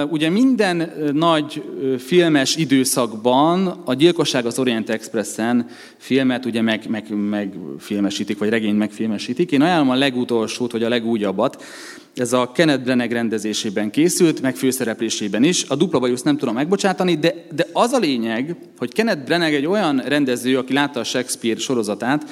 Ugye 0.09 0.29
minden 0.29 0.91
nagy 1.13 1.63
filmes 1.97 2.55
időszakban 2.55 3.67
a 3.85 3.93
Gyilkosság 3.93 4.45
az 4.45 4.59
Orient 4.59 4.89
Expressen 4.89 5.67
filmet 5.97 6.45
ugye 6.45 6.61
meg, 6.61 6.89
meg, 6.89 7.15
megfilmesítik, 7.29 8.37
vagy 8.37 8.49
regényt 8.49 8.77
megfilmesítik. 8.77 9.51
Én 9.51 9.61
ajánlom 9.61 9.89
a 9.89 9.95
legutolsót, 9.95 10.71
vagy 10.71 10.83
a 10.83 10.89
legújabbat. 10.89 11.63
Ez 12.15 12.33
a 12.33 12.51
Kenneth 12.51 12.83
Branagh 12.83 13.11
rendezésében 13.11 13.89
készült, 13.89 14.41
meg 14.41 14.55
főszereplésében 14.55 15.43
is. 15.43 15.63
A 15.63 15.75
dupla 15.75 15.99
bajusz 15.99 16.21
nem 16.21 16.37
tudom 16.37 16.53
megbocsátani, 16.53 17.15
de, 17.15 17.33
de 17.55 17.67
az 17.73 17.91
a 17.91 17.99
lényeg, 17.99 18.55
hogy 18.77 18.93
Kenneth 18.93 19.23
Branagh 19.25 19.53
egy 19.53 19.65
olyan 19.65 19.97
rendező, 19.97 20.57
aki 20.57 20.73
látta 20.73 20.99
a 20.99 21.03
Shakespeare 21.03 21.59
sorozatát, 21.59 22.29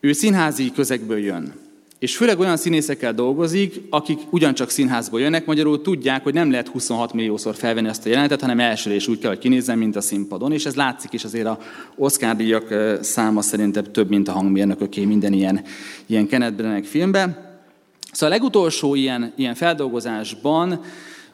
ő 0.00 0.12
színházi 0.12 0.72
közegből 0.74 1.18
jön. 1.18 1.61
És 2.02 2.16
főleg 2.16 2.38
olyan 2.38 2.56
színészekkel 2.56 3.14
dolgozik, 3.14 3.80
akik 3.90 4.18
ugyancsak 4.30 4.70
színházból 4.70 5.20
jönnek, 5.20 5.46
magyarul 5.46 5.82
tudják, 5.82 6.22
hogy 6.22 6.34
nem 6.34 6.50
lehet 6.50 6.68
26 6.68 7.12
milliószor 7.12 7.54
felvenni 7.54 7.88
azt 7.88 8.06
a 8.06 8.08
jelenetet, 8.08 8.40
hanem 8.40 8.60
elsőre 8.60 8.94
is 8.94 9.08
úgy 9.08 9.18
kell, 9.18 9.30
hogy 9.30 9.38
kinézzen, 9.38 9.78
mint 9.78 9.96
a 9.96 10.00
színpadon. 10.00 10.52
És 10.52 10.66
ez 10.66 10.74
látszik 10.74 11.12
is 11.12 11.24
azért 11.24 11.46
a 11.46 11.58
Oscar 11.96 12.36
díjak 12.36 12.74
száma 13.00 13.42
szerintem 13.42 13.84
több, 13.92 14.08
mint 14.08 14.28
a 14.28 14.32
hangmérnököké 14.32 15.04
minden 15.04 15.32
ilyen, 15.32 15.62
ilyen 16.06 16.26
Kenneth 16.26 16.56
Branagh 16.56 16.86
filmben. 16.86 17.36
Szóval 18.12 18.34
a 18.34 18.38
legutolsó 18.38 18.94
ilyen, 18.94 19.32
ilyen 19.36 19.54
feldolgozásban 19.54 20.80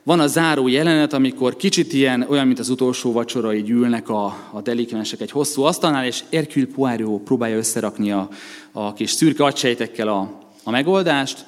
van 0.03 0.21
a 0.21 0.27
záró 0.27 0.69
jelenet, 0.69 1.13
amikor 1.13 1.57
kicsit 1.57 1.93
ilyen, 1.93 2.27
olyan, 2.29 2.47
mint 2.47 2.59
az 2.59 2.69
utolsó 2.69 3.13
vacsora, 3.13 3.55
így 3.55 3.71
ülnek 3.71 4.09
a, 4.09 4.25
a 4.53 4.61
delikvensek 4.63 5.21
egy 5.21 5.31
hosszú 5.31 5.63
asztalnál, 5.63 6.07
és 6.07 6.25
Hercule 6.31 6.67
Poirot 6.75 7.23
próbálja 7.23 7.57
összerakni 7.57 8.13
a, 8.13 8.29
a 8.73 8.93
kis 8.93 9.11
szürke 9.11 9.45
agysejtekkel 9.45 10.09
a, 10.09 10.47
a 10.63 10.71
megoldást, 10.71 11.47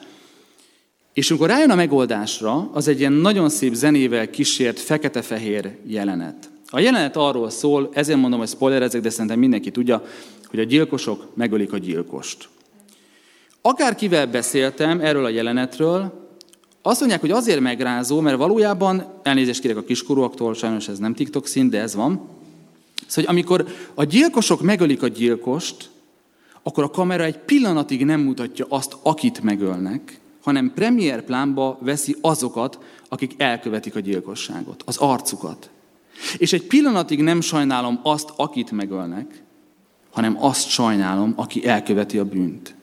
és 1.12 1.30
amikor 1.30 1.48
rájön 1.48 1.70
a 1.70 1.74
megoldásra, 1.74 2.70
az 2.72 2.88
egy 2.88 2.98
ilyen 2.98 3.12
nagyon 3.12 3.48
szép 3.48 3.74
zenével 3.74 4.30
kísért 4.30 4.80
fekete-fehér 4.80 5.76
jelenet. 5.86 6.50
A 6.66 6.80
jelenet 6.80 7.16
arról 7.16 7.50
szól, 7.50 7.88
ezért 7.92 8.18
mondom, 8.18 8.38
hogy 8.38 8.48
spoiler 8.48 8.82
ezek, 8.82 9.00
de 9.00 9.10
szerintem 9.10 9.38
mindenki 9.38 9.70
tudja, 9.70 10.04
hogy 10.46 10.58
a 10.58 10.64
gyilkosok 10.64 11.36
megölik 11.36 11.72
a 11.72 11.78
gyilkost. 11.78 12.48
Akárkivel 13.62 14.26
beszéltem 14.26 15.00
erről 15.00 15.24
a 15.24 15.28
jelenetről, 15.28 16.28
azt 16.82 17.00
mondják, 17.00 17.20
hogy 17.20 17.30
azért 17.30 17.60
megrázó, 17.60 18.20
mert 18.20 18.36
valójában, 18.36 19.04
elnézést 19.22 19.60
kérek 19.60 19.76
a 19.76 19.82
kiskorúaktól, 19.82 20.54
sajnos 20.54 20.88
ez 20.88 20.98
nem 20.98 21.14
TikTok 21.14 21.46
szín, 21.46 21.70
de 21.70 21.80
ez 21.80 21.94
van. 21.94 22.28
Szóval, 23.06 23.24
hogy 23.24 23.24
amikor 23.26 23.66
a 23.94 24.04
gyilkosok 24.04 24.60
megölik 24.60 25.02
a 25.02 25.08
gyilkost, 25.08 25.90
akkor 26.62 26.84
a 26.84 26.90
kamera 26.90 27.24
egy 27.24 27.38
pillanatig 27.38 28.04
nem 28.04 28.20
mutatja 28.20 28.66
azt, 28.68 28.96
akit 29.02 29.42
megölnek, 29.42 30.20
hanem 30.42 30.72
premier 30.74 31.24
plánba 31.24 31.78
veszi 31.80 32.16
azokat, 32.20 32.78
akik 33.08 33.34
elkövetik 33.36 33.96
a 33.96 34.00
gyilkosságot, 34.00 34.82
az 34.86 34.96
arcukat. 34.96 35.70
És 36.38 36.52
egy 36.52 36.66
pillanatig 36.66 37.22
nem 37.22 37.40
sajnálom 37.40 38.00
azt, 38.02 38.32
akit 38.36 38.70
megölnek, 38.70 39.42
hanem 40.10 40.44
azt 40.44 40.68
sajnálom, 40.68 41.32
aki 41.36 41.66
elköveti 41.66 42.18
a 42.18 42.24
bűnt. 42.24 42.74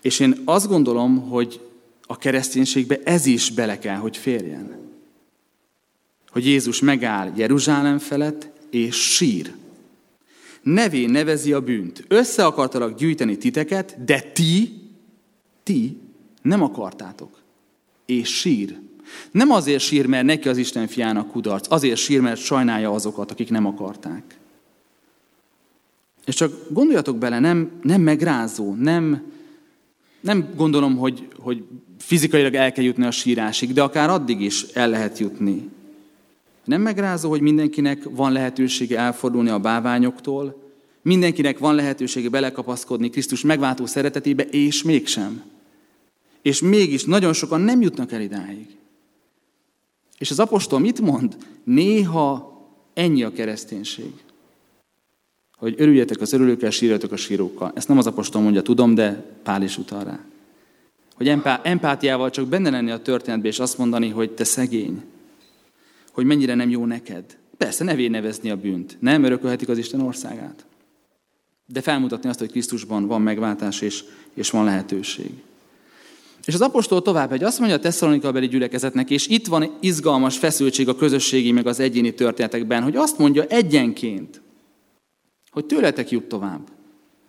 És 0.00 0.18
én 0.20 0.42
azt 0.44 0.68
gondolom, 0.68 1.28
hogy 1.28 1.60
a 2.06 2.16
kereszténységbe 2.18 2.98
ez 3.04 3.26
is 3.26 3.50
bele 3.50 3.78
kell, 3.78 3.96
hogy 3.96 4.16
férjen. 4.16 4.76
Hogy 6.30 6.46
Jézus 6.46 6.80
megáll 6.80 7.32
Jeruzsálem 7.34 7.98
felett, 7.98 8.48
és 8.70 9.14
sír. 9.14 9.54
Nevé 10.66 11.06
nevezi 11.06 11.52
a 11.52 11.60
bűnt. 11.60 12.04
Össze 12.08 12.44
akartalak 12.44 12.98
gyűjteni 12.98 13.36
titeket, 13.38 14.04
de 14.04 14.20
ti, 14.20 14.72
ti 15.62 16.00
nem 16.42 16.62
akartátok. 16.62 17.42
És 18.06 18.38
sír. 18.38 18.78
Nem 19.30 19.50
azért 19.50 19.82
sír, 19.82 20.06
mert 20.06 20.24
neki 20.24 20.48
az 20.48 20.56
Isten 20.56 20.86
fiának 20.86 21.30
kudarc, 21.30 21.70
azért 21.70 21.96
sír, 21.96 22.20
mert 22.20 22.40
sajnálja 22.40 22.90
azokat, 22.90 23.30
akik 23.30 23.50
nem 23.50 23.66
akarták. 23.66 24.38
És 26.24 26.34
csak 26.34 26.52
gondoljatok 26.70 27.16
bele, 27.16 27.38
nem, 27.38 27.70
nem 27.82 28.00
megrázó, 28.00 28.74
nem, 28.74 29.22
nem 30.20 30.48
gondolom, 30.56 30.96
hogy, 30.96 31.28
hogy 31.38 31.64
fizikailag 31.98 32.54
el 32.54 32.72
kell 32.72 32.84
jutni 32.84 33.04
a 33.04 33.10
sírásig, 33.10 33.72
de 33.72 33.82
akár 33.82 34.10
addig 34.10 34.40
is 34.40 34.62
el 34.62 34.88
lehet 34.88 35.18
jutni. 35.18 35.68
Nem 36.66 36.82
megrázó, 36.82 37.28
hogy 37.28 37.40
mindenkinek 37.40 38.02
van 38.10 38.32
lehetősége 38.32 38.98
elfordulni 38.98 39.48
a 39.48 39.58
báványoktól, 39.58 40.62
mindenkinek 41.02 41.58
van 41.58 41.74
lehetősége 41.74 42.28
belekapaszkodni 42.28 43.10
Krisztus 43.10 43.42
megváltó 43.42 43.86
szeretetébe, 43.86 44.42
és 44.42 44.82
mégsem. 44.82 45.42
És 46.42 46.60
mégis 46.60 47.04
nagyon 47.04 47.32
sokan 47.32 47.60
nem 47.60 47.80
jutnak 47.80 48.12
el 48.12 48.20
idáig. 48.20 48.66
És 50.18 50.30
az 50.30 50.38
apostol 50.38 50.78
mit 50.78 51.00
mond? 51.00 51.36
Néha 51.64 52.56
ennyi 52.94 53.22
a 53.22 53.32
kereszténység. 53.32 54.12
Hogy 55.56 55.74
örüljetek 55.78 56.20
az 56.20 56.32
örülőkkel, 56.32 56.70
sírjatok 56.70 57.12
a 57.12 57.16
sírókkal. 57.16 57.72
Ezt 57.74 57.88
nem 57.88 57.98
az 57.98 58.06
apostol 58.06 58.42
mondja, 58.42 58.62
tudom, 58.62 58.94
de 58.94 59.24
Pál 59.42 59.62
is 59.62 59.78
utal 59.78 60.04
rá. 60.04 60.20
Hogy 61.14 61.28
empátiával 61.62 62.30
csak 62.30 62.46
benne 62.46 62.70
lenni 62.70 62.90
a 62.90 63.02
történetbe, 63.02 63.48
és 63.48 63.58
azt 63.58 63.78
mondani, 63.78 64.08
hogy 64.08 64.30
te 64.30 64.44
szegény, 64.44 65.02
hogy 66.16 66.24
mennyire 66.24 66.54
nem 66.54 66.70
jó 66.70 66.84
neked. 66.84 67.38
Persze, 67.56 67.84
nevé 67.84 68.08
nevezni 68.08 68.50
a 68.50 68.56
bűnt. 68.56 68.96
Nem 69.00 69.22
örökölhetik 69.22 69.68
az 69.68 69.78
Isten 69.78 70.00
országát. 70.00 70.66
De 71.66 71.80
felmutatni 71.80 72.28
azt, 72.28 72.38
hogy 72.38 72.50
Krisztusban 72.50 73.06
van 73.06 73.22
megváltás 73.22 73.80
és, 73.80 74.04
és 74.34 74.50
van 74.50 74.64
lehetőség. 74.64 75.30
És 76.44 76.54
az 76.54 76.60
apostol 76.60 77.02
tovább 77.02 77.32
egy 77.32 77.44
azt 77.44 77.58
mondja 77.58 77.76
a 77.76 77.80
Tesszalonika 77.80 78.32
beli 78.32 78.46
gyülekezetnek, 78.48 79.10
és 79.10 79.26
itt 79.26 79.46
van 79.46 79.76
izgalmas 79.80 80.38
feszültség 80.38 80.88
a 80.88 80.96
közösségi 80.96 81.52
meg 81.52 81.66
az 81.66 81.80
egyéni 81.80 82.14
történetekben, 82.14 82.82
hogy 82.82 82.96
azt 82.96 83.18
mondja 83.18 83.44
egyenként, 83.44 84.40
hogy 85.50 85.66
tőletek 85.66 86.10
jut 86.10 86.24
tovább 86.24 86.68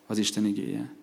az 0.06 0.18
Isten 0.18 0.46
igéje. 0.46 0.96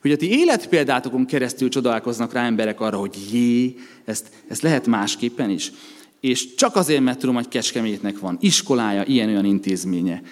Hogy 0.00 0.12
a 0.12 0.16
ti 0.16 0.38
életpéldátokon 0.38 1.26
keresztül 1.26 1.68
csodálkoznak 1.68 2.32
rá 2.32 2.46
emberek 2.46 2.80
arra, 2.80 2.96
hogy 2.96 3.16
jé, 3.32 3.74
ezt, 4.04 4.30
ezt 4.48 4.62
lehet 4.62 4.86
másképpen 4.86 5.50
is. 5.50 5.72
És 6.20 6.54
csak 6.54 6.76
azért, 6.76 7.02
mert 7.02 7.18
tudom, 7.18 7.34
hogy 7.34 7.48
Kecskemétnek 7.48 8.18
van 8.18 8.36
iskolája, 8.40 9.04
ilyen-olyan 9.04 9.44
intézménye. 9.44 10.22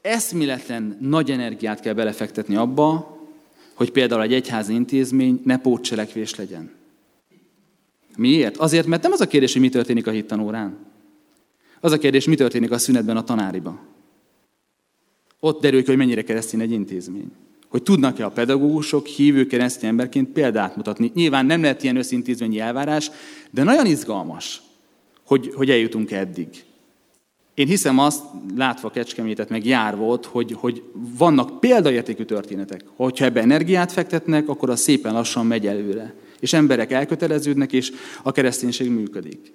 Eszméletlen 0.00 0.96
nagy 1.00 1.30
energiát 1.30 1.80
kell 1.80 1.94
belefektetni 1.94 2.56
abba, 2.56 3.18
hogy 3.74 3.90
például 3.90 4.22
egy 4.22 4.32
egyházi 4.32 4.74
intézmény 4.74 5.40
ne 5.44 5.58
pótcselekvés 5.58 6.34
legyen. 6.34 6.70
Miért? 8.16 8.56
Azért, 8.56 8.86
mert 8.86 9.02
nem 9.02 9.12
az 9.12 9.20
a 9.20 9.26
kérdés, 9.26 9.52
hogy 9.52 9.62
mi 9.62 9.68
történik 9.68 10.06
a 10.06 10.10
hittanórán. 10.10 10.78
Az 11.80 11.92
a 11.92 11.98
kérdés, 11.98 12.24
mi 12.24 12.34
történik 12.34 12.70
a 12.70 12.78
szünetben 12.78 13.16
a 13.16 13.24
tanáriba. 13.24 13.80
Ott 15.40 15.60
derül 15.60 15.80
ki, 15.80 15.86
hogy 15.86 15.96
mennyire 15.96 16.22
keresztény 16.22 16.60
egy 16.60 16.70
intézmény. 16.70 17.32
Hogy 17.76 17.84
tudnak-e 17.84 18.24
a 18.24 18.30
pedagógusok 18.30 19.06
hívő 19.06 19.46
keresztény 19.46 19.88
emberként 19.88 20.28
példát 20.28 20.76
mutatni. 20.76 21.10
Nyilván 21.14 21.46
nem 21.46 21.62
lehet 21.62 21.82
ilyen 21.82 21.96
összintézményi 21.96 22.60
elvárás, 22.60 23.10
de 23.50 23.62
nagyon 23.62 23.86
izgalmas, 23.86 24.62
hogy, 25.26 25.52
hogy 25.54 25.70
eljutunk 25.70 26.10
eddig. 26.10 26.48
Én 27.54 27.66
hiszem 27.66 27.98
azt, 27.98 28.22
látva 28.56 28.90
Kecskemétet, 28.90 29.48
meg 29.48 29.66
jár 29.66 29.96
volt, 29.96 30.24
hogy, 30.24 30.52
hogy 30.52 30.82
vannak 31.18 31.60
példaértékű 31.60 32.24
történetek. 32.24 32.84
Hogyha 32.94 33.24
ebbe 33.24 33.40
energiát 33.40 33.92
fektetnek, 33.92 34.48
akkor 34.48 34.70
az 34.70 34.80
szépen 34.80 35.12
lassan 35.12 35.46
megy 35.46 35.66
előre. 35.66 36.14
És 36.40 36.52
emberek 36.52 36.92
elköteleződnek, 36.92 37.72
és 37.72 37.92
a 38.22 38.32
kereszténység 38.32 38.90
működik. 38.90 39.52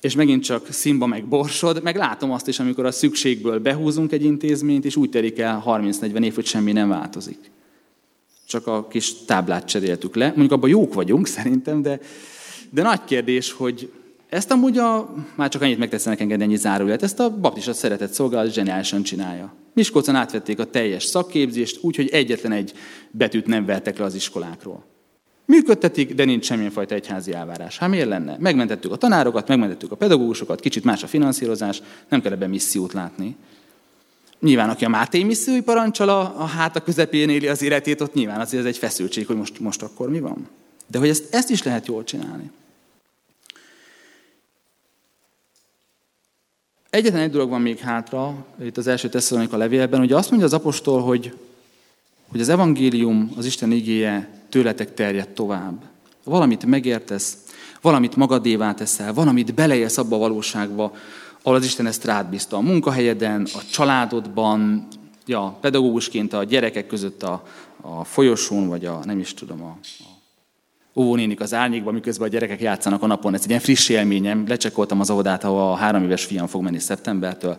És 0.00 0.14
megint 0.14 0.42
csak 0.42 0.66
szimba 0.70 1.06
meg 1.06 1.24
borsod, 1.28 1.82
meg 1.82 1.96
látom 1.96 2.30
azt 2.30 2.48
is, 2.48 2.58
amikor 2.58 2.84
a 2.84 2.90
szükségből 2.90 3.58
behúzunk 3.58 4.12
egy 4.12 4.24
intézményt, 4.24 4.84
és 4.84 4.96
úgy 4.96 5.10
terik 5.10 5.38
el 5.38 5.62
30-40 5.66 6.24
év, 6.24 6.34
hogy 6.34 6.46
semmi 6.46 6.72
nem 6.72 6.88
változik. 6.88 7.50
Csak 8.46 8.66
a 8.66 8.86
kis 8.88 9.24
táblát 9.24 9.64
cseréltük 9.64 10.14
le. 10.14 10.26
Mondjuk 10.26 10.52
abban 10.52 10.70
jók 10.70 10.94
vagyunk 10.94 11.26
szerintem, 11.36 11.82
de, 11.82 12.00
de 12.70 12.82
nagy 12.82 13.04
kérdés, 13.04 13.52
hogy 13.52 13.92
ezt 14.28 14.50
amúgy 14.50 14.78
a, 14.78 15.14
már 15.34 15.48
csak 15.48 15.62
annyit 15.62 15.78
megtetszenek 15.78 16.20
engedni 16.20 16.44
ennyi 16.44 16.56
zárójelet, 16.56 17.02
ezt 17.02 17.20
a 17.20 17.36
baptista 17.36 17.72
szeretett 17.72 18.12
szolgálat 18.12 18.52
zseniálisan 18.52 19.02
csinálja. 19.02 19.54
Miskolcon 19.72 20.14
átvették 20.14 20.58
a 20.58 20.64
teljes 20.64 21.04
szakképzést, 21.04 21.78
úgyhogy 21.82 22.08
egyetlen 22.08 22.52
egy 22.52 22.72
betűt 23.10 23.46
nem 23.46 23.64
vettek 23.64 23.98
le 23.98 24.04
az 24.04 24.14
iskolákról. 24.14 24.84
Működtetik, 25.50 26.14
de 26.14 26.24
nincs 26.24 26.44
semmilyen 26.44 26.86
egyházi 26.88 27.32
elvárás. 27.32 27.78
Hát 27.78 27.88
miért 27.88 28.08
lenne? 28.08 28.36
Megmentettük 28.38 28.92
a 28.92 28.96
tanárokat, 28.96 29.48
megmentettük 29.48 29.92
a 29.92 29.96
pedagógusokat, 29.96 30.60
kicsit 30.60 30.84
más 30.84 31.02
a 31.02 31.06
finanszírozás, 31.06 31.82
nem 32.08 32.20
kell 32.20 32.32
ebben 32.32 32.50
missziót 32.50 32.92
látni. 32.92 33.36
Nyilván, 34.40 34.70
aki 34.70 34.84
a 34.84 34.88
Máté 34.88 35.22
missziói 35.22 35.60
parancsal 35.60 36.08
a, 36.08 36.20
a 36.20 36.44
hát 36.44 36.76
a 36.76 36.82
közepén 36.82 37.28
éli 37.28 37.48
az 37.48 37.62
életét, 37.62 38.00
ott 38.00 38.14
nyilván 38.14 38.40
azért 38.40 38.62
ez 38.62 38.68
egy 38.68 38.78
feszültség, 38.78 39.26
hogy 39.26 39.36
most, 39.36 39.60
most 39.60 39.82
akkor 39.82 40.10
mi 40.10 40.20
van. 40.20 40.48
De 40.86 40.98
hogy 40.98 41.08
ezt, 41.08 41.34
ezt 41.34 41.50
is 41.50 41.62
lehet 41.62 41.86
jól 41.86 42.04
csinálni. 42.04 42.50
Egyetlen 46.90 47.22
egy 47.22 47.30
dolog 47.30 47.50
van 47.50 47.60
még 47.60 47.78
hátra, 47.78 48.46
itt 48.62 48.76
az 48.76 48.86
első 48.86 49.08
a 49.50 49.56
levélben, 49.56 50.00
hogy 50.00 50.12
azt 50.12 50.30
mondja 50.30 50.48
az 50.48 50.54
apostol, 50.54 51.00
hogy, 51.00 51.34
hogy 52.30 52.40
az 52.40 52.48
evangélium, 52.48 53.32
az 53.36 53.46
Isten 53.46 53.72
igéje 53.72 54.28
tőletek 54.48 54.94
terjed 54.94 55.28
tovább. 55.28 55.82
Valamit 56.24 56.64
megértesz, 56.64 57.38
valamit 57.80 58.16
magadévá 58.16 58.74
teszel, 58.74 59.12
valamit 59.12 59.54
beleélsz 59.54 59.98
abba 59.98 60.16
a 60.16 60.18
valóságba, 60.18 60.94
ahol 61.42 61.58
az 61.58 61.64
Isten 61.64 61.86
ezt 61.86 62.04
rád 62.04 62.26
bízta. 62.26 62.56
A 62.56 62.60
munkahelyeden, 62.60 63.46
a 63.54 63.60
családodban, 63.70 64.86
ja, 65.26 65.58
pedagógusként 65.60 66.32
a 66.32 66.44
gyerekek 66.44 66.86
között 66.86 67.22
a, 67.22 67.42
a 67.80 68.04
folyosón, 68.04 68.68
vagy 68.68 68.84
a, 68.84 69.00
nem 69.04 69.18
is 69.18 69.34
tudom, 69.34 69.62
a, 69.62 69.76
a 69.98 70.20
óvónénik 71.00 71.40
az 71.40 71.54
árnyékban, 71.54 71.94
miközben 71.94 72.28
a 72.28 72.30
gyerekek 72.30 72.60
játszanak 72.60 73.02
a 73.02 73.06
napon. 73.06 73.34
Ez 73.34 73.40
egy 73.42 73.48
ilyen 73.48 73.60
friss 73.60 73.88
élményem. 73.88 74.44
Lecsekoltam 74.48 75.00
az 75.00 75.10
óvodát, 75.10 75.44
ahol 75.44 75.60
a 75.60 75.74
három 75.74 76.02
éves 76.02 76.24
fiam 76.24 76.46
fog 76.46 76.62
menni 76.62 76.78
szeptembertől. 76.78 77.58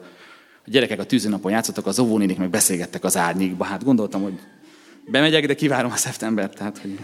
A 0.66 0.70
gyerekek 0.70 1.00
a 1.00 1.04
tűzinapon 1.04 1.52
játszottak, 1.52 1.86
az 1.86 2.00
óvónénik 2.00 2.38
meg 2.38 2.50
beszélgettek 2.50 3.04
az 3.04 3.18
árnyékba. 3.18 3.64
Hát 3.64 3.84
gondoltam, 3.84 4.22
hogy 4.22 4.40
bemegyek, 5.06 5.46
de 5.46 5.56
kivárom 5.56 5.92
a 5.92 5.96
szeptembert. 5.96 6.58
Tehát, 6.58 6.78
hogy... 6.78 7.00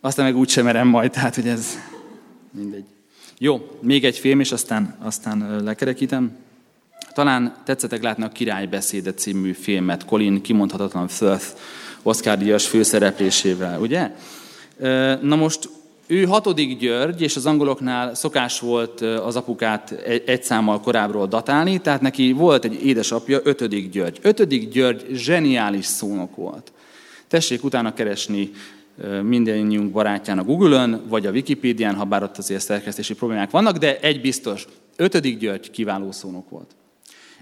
Aztán 0.00 0.24
meg 0.24 0.36
úgy 0.36 0.48
sem 0.48 0.64
merem 0.64 0.88
majd, 0.88 1.10
tehát 1.10 1.34
hogy 1.34 1.48
ez 1.48 1.78
mindegy. 2.50 2.84
Jó, 3.38 3.78
még 3.80 4.04
egy 4.04 4.18
film, 4.18 4.40
és 4.40 4.52
aztán, 4.52 4.96
aztán 5.02 5.64
lekerekítem. 5.64 6.36
Talán 7.12 7.56
tetszettek 7.64 8.02
látni 8.02 8.24
a 8.24 8.28
Király 8.28 8.66
beszéde 8.66 9.14
című 9.14 9.52
filmet, 9.52 10.04
Colin 10.04 10.42
kimondhatatlan 10.42 11.08
Firth 11.08 11.46
Oscar 12.02 12.38
díjas 12.38 12.66
főszereplésével, 12.66 13.80
ugye? 13.80 14.10
Na 15.22 15.36
most 15.36 15.68
ő 16.06 16.24
hatodik 16.24 16.78
György, 16.78 17.22
és 17.22 17.36
az 17.36 17.46
angoloknál 17.46 18.14
szokás 18.14 18.60
volt 18.60 19.00
az 19.00 19.36
apukát 19.36 19.90
egy 20.26 20.42
számmal 20.42 20.80
korábbról 20.80 21.26
datálni, 21.26 21.78
tehát 21.78 22.00
neki 22.00 22.32
volt 22.32 22.64
egy 22.64 22.86
édesapja, 22.86 23.40
ötödik 23.42 23.90
György. 23.90 24.18
Ötödik 24.22 24.68
György 24.68 25.06
zseniális 25.12 25.84
szónok 25.84 26.36
volt. 26.36 26.72
Tessék 27.28 27.64
utána 27.64 27.94
keresni 27.94 28.50
mindennyiunk 29.22 29.92
barátján 29.92 30.38
a 30.38 30.44
Google-ön, 30.44 31.02
vagy 31.08 31.26
a 31.26 31.30
Wikipédián, 31.30 31.94
ha 31.94 32.04
bár 32.04 32.22
ott 32.22 32.38
azért 32.38 32.62
szerkesztési 32.62 33.14
problémák 33.14 33.50
vannak, 33.50 33.76
de 33.76 34.00
egy 34.00 34.20
biztos, 34.20 34.66
ötödik 34.96 35.38
György 35.38 35.70
kiváló 35.70 36.12
szónok 36.12 36.50
volt. 36.50 36.70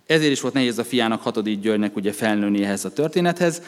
Ezért 0.07 0.33
is 0.33 0.41
volt 0.41 0.55
nehéz 0.55 0.79
a 0.79 0.85
fiának, 0.85 1.23
hatodik 1.23 1.61
Györgynek 1.61 1.97
ugye 1.97 2.13
felnőni 2.13 2.65
ehhez 2.65 2.85
a 2.85 2.93
történethez, 2.93 3.63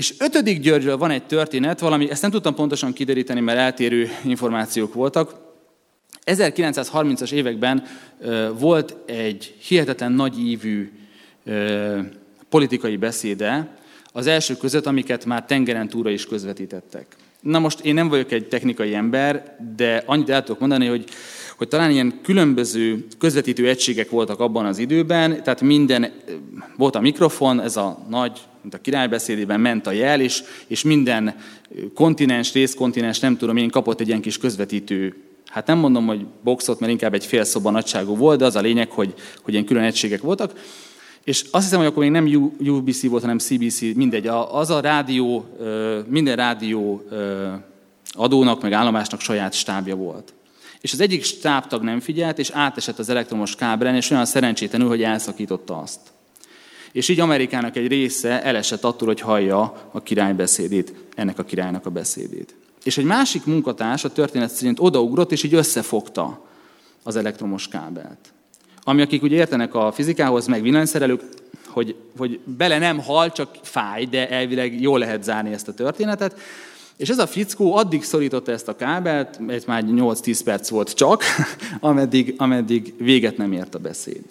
és 0.00 0.14
ötödik 0.18 0.60
Györgyről 0.60 0.96
van 0.96 1.10
egy 1.10 1.26
történet, 1.26 1.80
valami, 1.80 2.10
ezt 2.10 2.22
nem 2.22 2.30
tudtam 2.30 2.54
pontosan 2.54 2.92
kideríteni, 2.92 3.40
mert 3.40 3.58
eltérő 3.58 4.08
információk 4.24 4.94
voltak. 4.94 5.34
1930-as 6.24 7.32
években 7.32 7.82
volt 8.58 8.96
egy 9.06 9.54
hihetetlen 9.58 10.12
nagy 10.12 10.38
ívű 10.38 10.92
politikai 12.48 12.96
beszéde, 12.96 13.76
az 14.12 14.26
első 14.26 14.56
között, 14.56 14.86
amiket 14.86 15.24
már 15.24 15.44
tengeren 15.44 15.88
túra 15.88 16.10
is 16.10 16.26
közvetítettek. 16.26 17.06
Na 17.40 17.58
most 17.58 17.80
én 17.80 17.94
nem 17.94 18.08
vagyok 18.08 18.32
egy 18.32 18.48
technikai 18.48 18.94
ember, 18.94 19.56
de 19.76 20.02
annyit 20.06 20.30
el 20.30 20.42
tudok 20.42 20.60
mondani, 20.60 20.86
hogy, 20.86 21.04
hogy 21.56 21.68
talán 21.68 21.90
ilyen 21.90 22.18
különböző 22.22 23.06
közvetítő 23.18 23.68
egységek 23.68 24.10
voltak 24.10 24.40
abban 24.40 24.66
az 24.66 24.78
időben, 24.78 25.42
tehát 25.42 25.60
minden, 25.60 26.12
volt 26.76 26.94
a 26.94 27.00
mikrofon, 27.00 27.60
ez 27.60 27.76
a 27.76 28.06
nagy 28.08 28.40
mint 28.62 28.74
a 28.74 28.80
királybeszédében 28.80 29.60
ment 29.60 29.86
a 29.86 29.90
jel, 29.90 30.20
és, 30.20 30.42
és 30.66 30.82
minden 30.82 31.34
kontinens, 31.94 32.52
részkontinens, 32.52 33.18
nem 33.18 33.36
tudom 33.36 33.56
én, 33.56 33.70
kapott 33.70 34.00
egy 34.00 34.08
ilyen 34.08 34.20
kis 34.20 34.38
közvetítő 34.38 35.14
Hát 35.50 35.66
nem 35.66 35.78
mondom, 35.78 36.06
hogy 36.06 36.26
boxot, 36.42 36.80
mert 36.80 36.92
inkább 36.92 37.14
egy 37.14 37.26
fél 37.26 37.44
szoba 37.44 37.70
nagyságú 37.70 38.16
volt, 38.16 38.38
de 38.38 38.44
az 38.44 38.56
a 38.56 38.60
lényeg, 38.60 38.90
hogy, 38.90 39.14
hogy 39.42 39.52
ilyen 39.52 39.64
külön 39.64 39.82
egységek 39.82 40.20
voltak. 40.20 40.52
És 41.24 41.44
azt 41.50 41.64
hiszem, 41.64 41.78
hogy 41.78 41.88
akkor 41.88 42.02
még 42.02 42.10
nem 42.10 42.52
UBC 42.58 43.06
volt, 43.06 43.22
hanem 43.22 43.38
CBC, 43.38 43.80
mindegy. 43.80 44.26
Az 44.50 44.70
a 44.70 44.80
rádió, 44.80 45.44
minden 46.06 46.36
rádió 46.36 47.02
adónak, 48.12 48.62
meg 48.62 48.72
állomásnak 48.72 49.20
saját 49.20 49.52
stábja 49.52 49.96
volt. 49.96 50.34
És 50.80 50.92
az 50.92 51.00
egyik 51.00 51.24
stábtag 51.24 51.82
nem 51.82 52.00
figyelt, 52.00 52.38
és 52.38 52.50
átesett 52.50 52.98
az 52.98 53.08
elektromos 53.08 53.54
kábelen, 53.54 53.94
és 53.94 54.10
olyan 54.10 54.24
szerencsétlenül, 54.24 54.88
hogy 54.88 55.02
elszakította 55.02 55.78
azt. 55.78 56.00
És 56.92 57.08
így 57.08 57.20
Amerikának 57.20 57.76
egy 57.76 57.86
része 57.86 58.42
elesett 58.42 58.84
attól, 58.84 59.08
hogy 59.08 59.20
hallja 59.20 59.88
a 59.92 60.02
király 60.02 60.32
beszédét, 60.32 60.94
ennek 61.14 61.38
a 61.38 61.44
királynak 61.44 61.86
a 61.86 61.90
beszédét. 61.90 62.54
És 62.84 62.98
egy 62.98 63.04
másik 63.04 63.44
munkatárs 63.44 64.04
a 64.04 64.12
történet 64.12 64.50
szerint 64.50 64.80
odaugrott, 64.80 65.32
és 65.32 65.42
így 65.42 65.54
összefogta 65.54 66.46
az 67.02 67.16
elektromos 67.16 67.68
kábelt. 67.68 68.32
Ami 68.82 69.02
akik 69.02 69.22
úgy 69.22 69.32
értenek 69.32 69.74
a 69.74 69.92
fizikához, 69.92 70.46
meg 70.46 70.62
villanyszerelők, 70.62 71.22
hogy, 71.66 71.94
hogy 72.16 72.40
bele 72.44 72.78
nem 72.78 73.00
hal, 73.00 73.32
csak 73.32 73.56
fáj, 73.62 74.04
de 74.04 74.30
elvileg 74.30 74.80
jól 74.80 74.98
lehet 74.98 75.22
zárni 75.22 75.52
ezt 75.52 75.68
a 75.68 75.74
történetet. 75.74 76.38
És 76.96 77.08
ez 77.08 77.18
a 77.18 77.26
fickó 77.26 77.74
addig 77.74 78.04
szorította 78.04 78.52
ezt 78.52 78.68
a 78.68 78.76
kábelt, 78.76 79.40
egy 79.48 79.64
már 79.66 79.84
8-10 79.86 80.40
perc 80.44 80.68
volt 80.68 80.94
csak, 80.94 81.22
ameddig, 81.80 82.34
ameddig 82.36 82.94
véget 82.98 83.36
nem 83.36 83.52
ért 83.52 83.74
a 83.74 83.78
beszéd. 83.78 84.22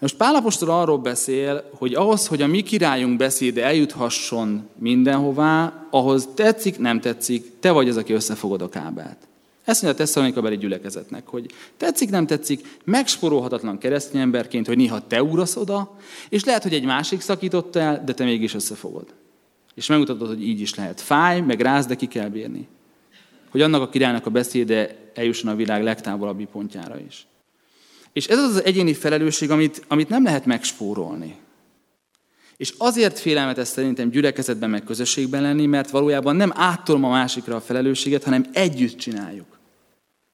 Most 0.00 0.16
Pálapostól 0.16 0.70
arról 0.70 0.98
beszél, 0.98 1.70
hogy 1.74 1.94
ahhoz, 1.94 2.26
hogy 2.26 2.42
a 2.42 2.46
mi 2.46 2.62
királyunk 2.62 3.16
beszéde 3.16 3.64
eljuthasson 3.64 4.68
mindenhová, 4.78 5.86
ahhoz 5.90 6.28
tetszik, 6.34 6.78
nem 6.78 7.00
tetszik, 7.00 7.58
te 7.60 7.70
vagy 7.70 7.88
az, 7.88 7.96
aki 7.96 8.12
összefogod 8.12 8.62
a 8.62 8.68
kábelt. 8.68 9.16
Ezt 9.64 9.82
mondja 9.82 10.02
a 10.02 10.04
Tesszalonika 10.04 10.54
gyülekezetnek, 10.54 11.26
hogy 11.26 11.50
tetszik, 11.76 12.10
nem 12.10 12.26
tetszik, 12.26 12.78
megsporolhatatlan 12.84 13.78
keresztény 13.78 14.20
emberként, 14.20 14.66
hogy 14.66 14.76
néha 14.76 15.06
te 15.06 15.22
ugrasz 15.22 15.56
oda, 15.56 15.96
és 16.28 16.44
lehet, 16.44 16.62
hogy 16.62 16.74
egy 16.74 16.84
másik 16.84 17.20
szakította 17.20 17.80
el, 17.80 18.02
de 18.04 18.14
te 18.14 18.24
mégis 18.24 18.54
összefogod. 18.54 19.06
És 19.74 19.86
megmutatod, 19.86 20.28
hogy 20.28 20.48
így 20.48 20.60
is 20.60 20.74
lehet. 20.74 21.00
Fáj, 21.00 21.40
meg 21.40 21.60
ráz, 21.60 21.86
de 21.86 21.94
ki 21.94 22.06
kell 22.06 22.28
bírni. 22.28 22.68
Hogy 23.50 23.60
annak 23.60 23.82
a 23.82 23.88
királynak 23.88 24.26
a 24.26 24.30
beszéde 24.30 24.96
eljusson 25.14 25.50
a 25.50 25.56
világ 25.56 25.82
legtávolabbi 25.82 26.44
pontjára 26.44 26.98
is. 27.06 27.26
És 28.12 28.26
ez 28.26 28.38
az 28.38 28.54
az 28.54 28.64
egyéni 28.64 28.94
felelősség, 28.94 29.50
amit, 29.50 29.84
amit 29.88 30.08
nem 30.08 30.24
lehet 30.24 30.46
megspórolni. 30.46 31.36
És 32.56 32.74
azért 32.78 33.18
félelmetes 33.18 33.68
szerintem 33.68 34.10
gyülekezetben 34.10 34.70
meg 34.70 34.84
közösségben 34.84 35.42
lenni, 35.42 35.66
mert 35.66 35.90
valójában 35.90 36.36
nem 36.36 36.52
áttolom 36.54 37.04
a 37.04 37.10
másikra 37.10 37.56
a 37.56 37.60
felelősséget, 37.60 38.24
hanem 38.24 38.46
együtt 38.52 38.98
csináljuk. 38.98 39.58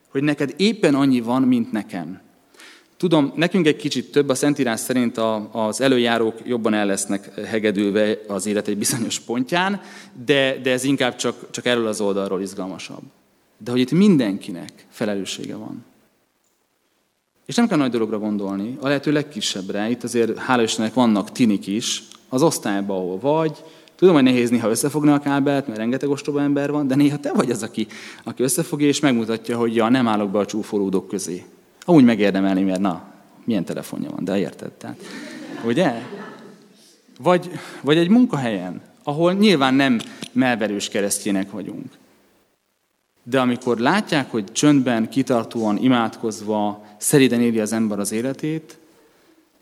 Hogy 0.09 0.23
neked 0.23 0.55
éppen 0.57 0.95
annyi 0.95 1.21
van, 1.21 1.43
mint 1.43 1.73
nekem. 1.73 2.21
Tudom, 2.97 3.33
nekünk 3.37 3.67
egy 3.67 3.77
kicsit 3.77 4.11
több, 4.11 4.29
a 4.29 4.35
Szentírás 4.35 4.81
szerint 4.81 5.19
a, 5.19 5.49
az 5.53 5.81
előjárók 5.81 6.35
jobban 6.45 6.75
el 6.75 6.87
lesznek 6.87 7.41
hegedülve 7.41 8.19
az 8.29 8.47
élet 8.47 8.69
egy 8.69 8.79
bizonyos 8.79 9.21
pontján, 9.21 9.81
de, 10.25 10.59
de 10.63 10.71
ez 10.71 10.85
inkább 10.85 11.17
csak, 11.17 11.51
csak 11.51 11.67
erről 11.67 11.87
az 11.87 12.01
oldalról 12.01 12.41
izgalmasabb. 12.41 13.03
De 13.59 13.71
hogy 13.71 13.81
itt 13.81 13.91
mindenkinek 13.91 14.87
felelőssége 14.91 15.57
van. 15.57 15.85
És 17.47 17.55
nem 17.55 17.69
kell 17.69 17.79
nagy 17.79 17.91
dologra 17.91 18.19
gondolni, 18.19 18.77
a 18.81 18.87
lehető 18.87 19.13
legkisebbre. 19.13 19.91
Itt 19.91 20.03
azért, 20.03 20.39
hála 20.39 20.63
Istennek, 20.63 20.95
vannak 20.95 21.33
tinik 21.33 21.67
is, 21.67 22.03
az 22.29 22.43
osztályban, 22.43 22.97
ahol 22.97 23.19
vagy. 23.19 23.65
Tudom, 23.97 24.15
hogy 24.15 24.23
nehéz 24.23 24.51
néha 24.51 24.69
összefogni 24.69 25.11
a 25.11 25.19
kábelt, 25.19 25.67
mert 25.67 25.79
rengeteg 25.79 26.09
ostoba 26.09 26.41
ember 26.41 26.71
van, 26.71 26.87
de 26.87 26.95
néha 26.95 27.19
te 27.19 27.33
vagy 27.33 27.51
az, 27.51 27.63
aki, 27.63 27.87
aki 28.25 28.43
összefogja 28.43 28.87
és 28.87 29.01
megmutatja, 29.01 29.57
hogy 29.57 29.75
ja, 29.75 29.89
nem 29.89 30.09
állok 30.09 30.31
be 30.31 30.39
a 30.39 30.47
csúfolódok 30.47 31.09
közé. 31.09 31.45
Amúgy 31.85 32.05
megérdemelni, 32.05 32.63
mert 32.63 32.81
na, 32.81 33.03
milyen 33.45 33.65
telefonja 33.65 34.11
van, 34.11 34.25
de 34.25 34.39
érted? 34.39 34.71
Tehát, 34.71 34.99
ugye? 35.65 35.93
Vagy, 37.21 37.51
vagy 37.81 37.97
egy 37.97 38.09
munkahelyen, 38.09 38.81
ahol 39.03 39.33
nyilván 39.33 39.75
nem 39.75 40.01
melverős 40.33 40.89
keresztjének 40.89 41.51
vagyunk. 41.51 41.87
De 43.27 43.41
amikor 43.41 43.79
látják, 43.79 44.31
hogy 44.31 44.53
csöndben, 44.53 45.09
kitartóan, 45.09 45.77
imádkozva, 45.77 46.85
szeriden 46.97 47.41
éli 47.41 47.61
az 47.61 47.73
ember 47.73 47.99
az 47.99 48.13
életét, 48.13 48.79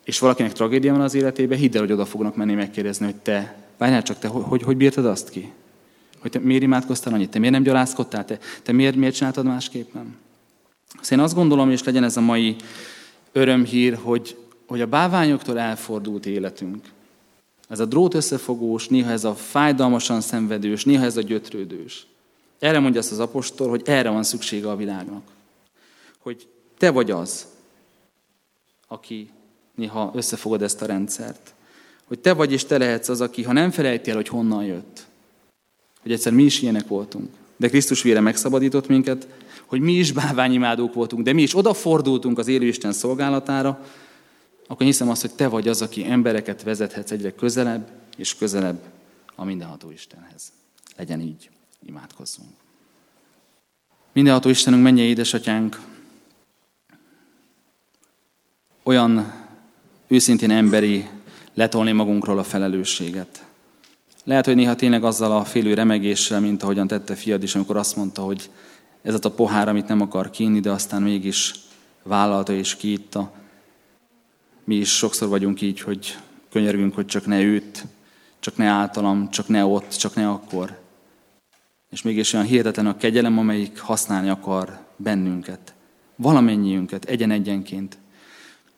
és 0.05 0.19
valakinek 0.19 0.53
tragédia 0.53 0.93
van 0.93 1.01
az 1.01 1.15
életében, 1.15 1.59
hidd 1.59 1.75
el, 1.75 1.81
hogy 1.81 1.93
oda 1.93 2.05
fognak 2.05 2.37
menni 2.37 2.55
megkérdezni, 2.55 3.05
hogy 3.05 3.17
te, 3.17 3.57
várjál 3.79 4.03
csak, 4.03 4.19
te 4.19 4.29
hogy, 4.29 4.43
hogy, 4.47 4.63
hogy 4.63 4.77
bírtad 4.77 5.07
azt 5.07 5.29
ki? 5.31 5.53
Hogy 6.19 6.31
te 6.31 6.39
miért 6.39 6.63
imádkoztál 6.63 7.15
annyit? 7.15 7.31
Te 7.31 7.39
miért 7.39 7.55
nem 7.55 7.63
gyalázkodtál? 7.63 8.25
Te, 8.25 8.39
te 8.63 8.73
miért, 8.73 8.97
miért 8.97 9.15
csináltad 9.15 9.45
másképpen? 9.45 10.17
Szóval 11.01 11.19
én 11.19 11.25
azt 11.25 11.35
gondolom, 11.35 11.71
és 11.71 11.85
legyen 11.85 12.05
ez 12.05 12.17
a 12.17 12.21
mai 12.21 12.57
örömhír, 13.33 13.99
hogy, 14.03 14.37
hogy 14.67 14.81
a 14.81 14.87
báványoktól 14.87 15.59
elfordult 15.59 16.27
életünk. 16.27 16.85
Ez 17.69 17.81
a 17.81 17.85
drót 17.85 18.15
összefogós, 18.15 18.89
néha 18.89 19.11
ez 19.11 19.25
a 19.25 19.35
fájdalmasan 19.35 20.21
szenvedős, 20.21 20.85
néha 20.85 21.05
ez 21.05 21.17
a 21.17 21.23
gyötrődős. 21.23 22.07
Erre 22.63 22.79
mondja 22.79 23.01
azt 23.01 23.13
az 23.13 23.19
apostol, 23.19 23.69
hogy 23.69 23.83
erre 23.85 24.11
van 24.11 24.23
szüksége 24.23 24.71
a 24.71 24.77
világnak. 24.77 25.23
Hogy 26.19 26.49
te 26.79 26.91
vagy 26.91 27.11
az, 27.11 27.47
aki 28.89 29.31
néha 29.75 30.13
összefogod 30.15 30.63
ezt 30.63 30.83
a 30.83 30.87
rendszert. 30.87 31.55
Hogy 32.05 32.19
te 32.19 32.33
vagy 32.33 32.53
és 32.53 32.65
te 32.65 32.79
lehetsz 32.79 33.09
az, 33.09 33.21
aki, 33.21 33.43
ha 33.43 33.53
nem 33.53 33.71
felejti 33.71 34.11
el, 34.11 34.17
hogy 34.17 34.29
honnan 34.29 34.65
jött, 34.65 35.07
hogy 36.03 36.13
egyszer 36.13 36.33
mi 36.33 36.43
is 36.43 36.63
ilyenek 36.63 36.89
voltunk, 36.89 37.31
de 37.57 37.69
Krisztus 37.69 38.03
vére 38.03 38.21
megszabadított 38.21 38.89
minket, 38.89 39.29
hogy 39.67 39.81
mi 39.81 39.93
is 39.93 40.13
báványimádók 40.13 40.95
voltunk, 40.95 41.25
de 41.25 41.33
mi 41.33 41.43
is 41.43 41.57
odafordultunk 41.57 42.39
az 42.39 42.49
élő 42.49 42.73
szolgálatára, 42.73 43.87
akkor 44.67 44.87
hiszem 44.87 45.09
azt, 45.09 45.21
hogy 45.21 45.35
te 45.35 45.49
vagy 45.49 45.69
az, 45.69 45.83
aki 45.83 46.05
embereket 46.05 46.63
vezethetsz 46.63 47.11
egyre 47.11 47.35
közelebb 47.35 47.91
és 48.17 48.37
közelebb 48.37 48.81
a 49.35 49.45
mindenható 49.45 49.91
Istenhez. 49.91 50.53
Legyen 50.97 51.21
így, 51.21 51.51
imádkozzunk. 51.87 52.51
Mindenható 54.13 54.49
Istenünk, 54.49 54.83
menje 54.83 55.05
édesatyánk, 55.05 55.81
olyan 58.83 59.33
őszintén 60.09 60.51
emberi 60.51 61.09
letolni 61.55 61.93
magunkról 61.93 62.39
a 62.39 62.45
felelősséget. 62.45 63.45
Lehet, 64.25 64.45
hogy 64.45 64.55
néha 64.55 64.75
tényleg 64.75 65.05
azzal 65.05 65.33
a 65.33 65.45
félő 65.45 65.75
remegéssel, 65.75 66.41
mint 66.41 66.63
ahogyan 66.63 66.87
tette 66.87 67.15
fiad 67.15 67.43
is, 67.43 67.55
amikor 67.55 67.77
azt 67.77 67.97
mondta, 67.97 68.23
hogy 68.23 68.51
ez 69.03 69.15
a 69.23 69.31
pohár, 69.31 69.69
amit 69.69 69.89
nem 69.89 70.01
akar 70.01 70.31
kínni, 70.31 70.61
de 70.61 70.71
aztán 70.71 71.03
mégis 71.03 71.55
vállalta 72.03 72.53
és 72.53 72.77
kiitta. 72.77 73.33
Mi 74.65 74.75
is 74.75 74.97
sokszor 74.97 75.29
vagyunk 75.29 75.61
így, 75.61 75.81
hogy 75.81 76.19
könyörgünk, 76.51 76.95
hogy 76.95 77.07
csak 77.07 77.27
ne 77.27 77.41
őt, 77.41 77.85
csak 78.41 78.57
ne 78.57 78.67
általam, 78.67 79.31
csak 79.31 79.49
ne 79.49 79.65
ott, 79.65 79.91
csak 79.91 80.15
ne 80.15 80.29
akkor. 80.29 80.82
És 81.93 82.03
mégis 82.03 82.33
olyan 82.33 82.47
hihetetlen 82.47 82.87
a 82.87 82.97
kegyelem, 82.97 83.39
amelyik 83.39 83.79
használni 83.79 84.29
akar 84.29 84.79
bennünket, 84.97 85.75
valamennyiünket, 86.17 87.05
egyen-egyenként. 87.05 87.99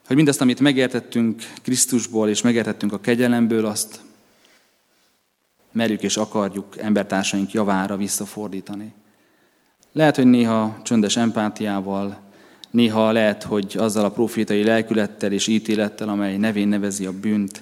Hogy 0.06 0.16
mindazt, 0.16 0.40
amit 0.40 0.60
megértettünk 0.60 1.42
Krisztusból, 1.62 2.28
és 2.28 2.42
megértettünk 2.42 2.92
a 2.92 3.00
kegyelemből, 3.00 3.66
azt 3.66 4.00
merjük 5.72 6.02
és 6.02 6.16
akarjuk 6.16 6.78
embertársaink 6.78 7.52
javára 7.52 7.96
visszafordítani. 7.96 8.92
Lehet, 9.92 10.16
hogy 10.16 10.26
néha 10.26 10.80
csöndes 10.82 11.16
empátiával, 11.16 12.20
néha 12.70 13.12
lehet, 13.12 13.42
hogy 13.42 13.74
azzal 13.78 14.04
a 14.04 14.10
profétai 14.10 14.64
lelkülettel 14.64 15.32
és 15.32 15.46
ítélettel, 15.46 16.08
amely 16.08 16.36
nevén 16.36 16.68
nevezi 16.68 17.06
a 17.06 17.12
bűnt, 17.12 17.60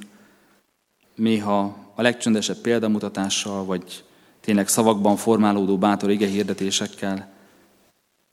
néha 1.15 1.77
a 1.95 2.03
legcsöndesebb 2.03 2.57
példamutatással, 2.57 3.65
vagy 3.65 4.05
tényleg 4.43 4.69
szavakban 4.69 5.17
formálódó 5.17 5.79
bátor 5.79 6.11
ige 6.11 6.27
hirdetésekkel. 6.27 7.29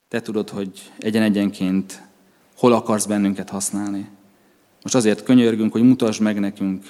Te 0.08 0.20
tudod, 0.20 0.48
hogy 0.48 0.90
egyen-egyenként 0.98 2.02
hol 2.56 2.72
akarsz 2.72 3.06
bennünket 3.06 3.50
használni. 3.50 4.08
Most 4.82 4.94
azért 4.94 5.22
könyörgünk, 5.22 5.72
hogy 5.72 5.82
mutasd 5.82 6.20
meg 6.20 6.40
nekünk, 6.40 6.84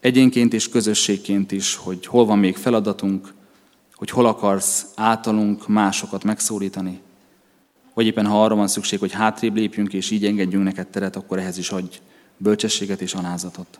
egyénként 0.00 0.52
és 0.52 0.68
közösségként 0.68 1.52
is, 1.52 1.76
hogy 1.76 2.06
hol 2.06 2.24
van 2.24 2.38
még 2.38 2.56
feladatunk, 2.56 3.34
hogy 3.94 4.10
hol 4.10 4.26
akarsz 4.26 4.86
általunk 4.94 5.68
másokat 5.68 6.24
megszólítani, 6.24 7.00
vagy 7.94 8.06
éppen 8.06 8.26
ha 8.26 8.44
arra 8.44 8.54
van 8.54 8.68
szükség, 8.68 8.98
hogy 8.98 9.12
hátrébb 9.12 9.54
lépjünk 9.54 9.92
és 9.92 10.10
így 10.10 10.26
engedjünk 10.26 10.64
neked 10.64 10.86
teret, 10.86 11.16
akkor 11.16 11.38
ehhez 11.38 11.58
is 11.58 11.70
adj 11.70 12.00
bölcsességet 12.36 13.00
és 13.00 13.14
alázatot. 13.14 13.78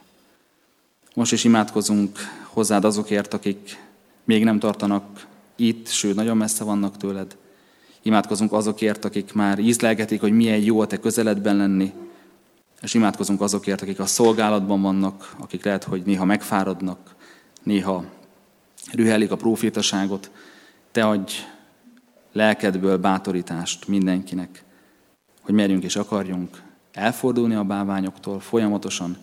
Most 1.14 1.32
is 1.32 1.44
imádkozunk 1.44 2.18
hozzád 2.44 2.84
azokért, 2.84 3.34
akik 3.34 3.78
még 4.24 4.44
nem 4.44 4.58
tartanak 4.58 5.26
itt, 5.56 5.88
sőt, 5.88 6.14
nagyon 6.14 6.37
messze 6.37 6.64
vannak 6.64 6.96
tőled. 6.96 7.37
Imádkozunk 8.02 8.52
azokért, 8.52 9.04
akik 9.04 9.32
már 9.32 9.58
ízlelgetik, 9.58 10.20
hogy 10.20 10.32
milyen 10.32 10.58
jó 10.58 10.80
a 10.80 10.87
te 10.87 10.96
közeledben 10.96 11.56
lenni, 11.56 11.92
és 12.82 12.94
imádkozunk 12.94 13.40
azokért, 13.40 13.82
akik 13.82 14.00
a 14.00 14.06
szolgálatban 14.06 14.82
vannak, 14.82 15.35
akik 15.38 15.64
lehet, 15.64 15.85
hogy 15.85 16.02
néha 16.04 16.24
megfáradnak, 16.24 17.14
néha 17.62 18.04
rühelik 18.92 19.30
a 19.30 19.37
profétaságot. 19.37 20.30
Te 20.92 21.06
adj 21.06 21.32
lelkedből 22.32 22.98
bátorítást 22.98 23.88
mindenkinek, 23.88 24.64
hogy 25.40 25.54
merjünk 25.54 25.82
és 25.82 25.96
akarjunk 25.96 26.62
elfordulni 26.92 27.54
a 27.54 27.64
báványoktól 27.64 28.40
folyamatosan, 28.40 29.16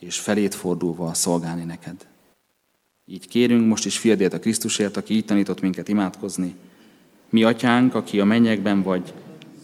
és 0.00 0.18
felét 0.18 0.54
fordulva 0.54 1.14
szolgálni 1.14 1.64
neked. 1.64 2.06
Így 3.06 3.28
kérünk 3.28 3.66
most 3.66 3.86
is 3.86 3.98
fiadért 3.98 4.32
a 4.32 4.38
Krisztusért, 4.38 4.96
aki 4.96 5.14
így 5.14 5.24
tanított 5.24 5.60
minket 5.60 5.88
imádkozni. 5.88 6.54
Mi 7.30 7.44
atyánk, 7.44 7.94
aki 7.94 8.20
a 8.20 8.24
mennyekben 8.24 8.82
vagy, 8.82 9.12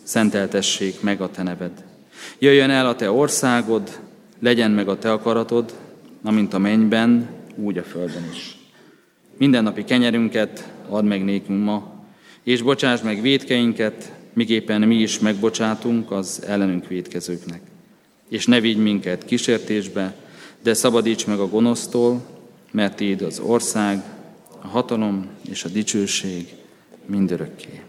szenteltessék 0.02 1.00
meg 1.00 1.20
a 1.20 1.30
te 1.30 1.42
neved. 1.42 1.84
Jöjjön 2.38 2.70
el 2.70 2.86
a 2.86 2.94
te 2.94 3.10
országod, 3.10 4.00
legyen 4.38 4.70
meg 4.70 4.88
a 4.88 4.98
te 4.98 5.12
akaratod, 5.12 5.74
amint 6.22 6.54
a 6.54 6.58
mennyben, 6.58 7.28
úgy 7.56 7.78
a 7.78 7.82
földön 7.82 8.28
is. 8.32 8.58
Mindennapi 9.36 9.84
kenyerünket 9.84 10.72
add 10.88 11.04
meg 11.04 11.24
nékünk 11.24 11.64
ma, 11.64 12.04
és 12.42 12.62
bocsáss 12.62 13.00
meg 13.00 13.20
védkeinket, 13.20 14.12
miképpen 14.32 14.80
mi 14.80 14.96
is 14.96 15.18
megbocsátunk 15.18 16.10
az 16.10 16.42
ellenünk 16.46 16.86
védkezőknek. 16.86 17.60
És 18.28 18.46
ne 18.46 18.60
vigy 18.60 18.78
minket 18.78 19.24
kísértésbe, 19.24 20.14
de 20.62 20.74
szabadíts 20.74 21.26
meg 21.26 21.38
a 21.38 21.48
gonosztól, 21.48 22.39
mert 22.70 22.96
Téd 22.96 23.22
az 23.22 23.38
ország, 23.38 24.02
a 24.62 24.66
hatalom 24.66 25.28
és 25.48 25.64
a 25.64 25.68
dicsőség 25.68 26.48
mindörökké. 27.06 27.82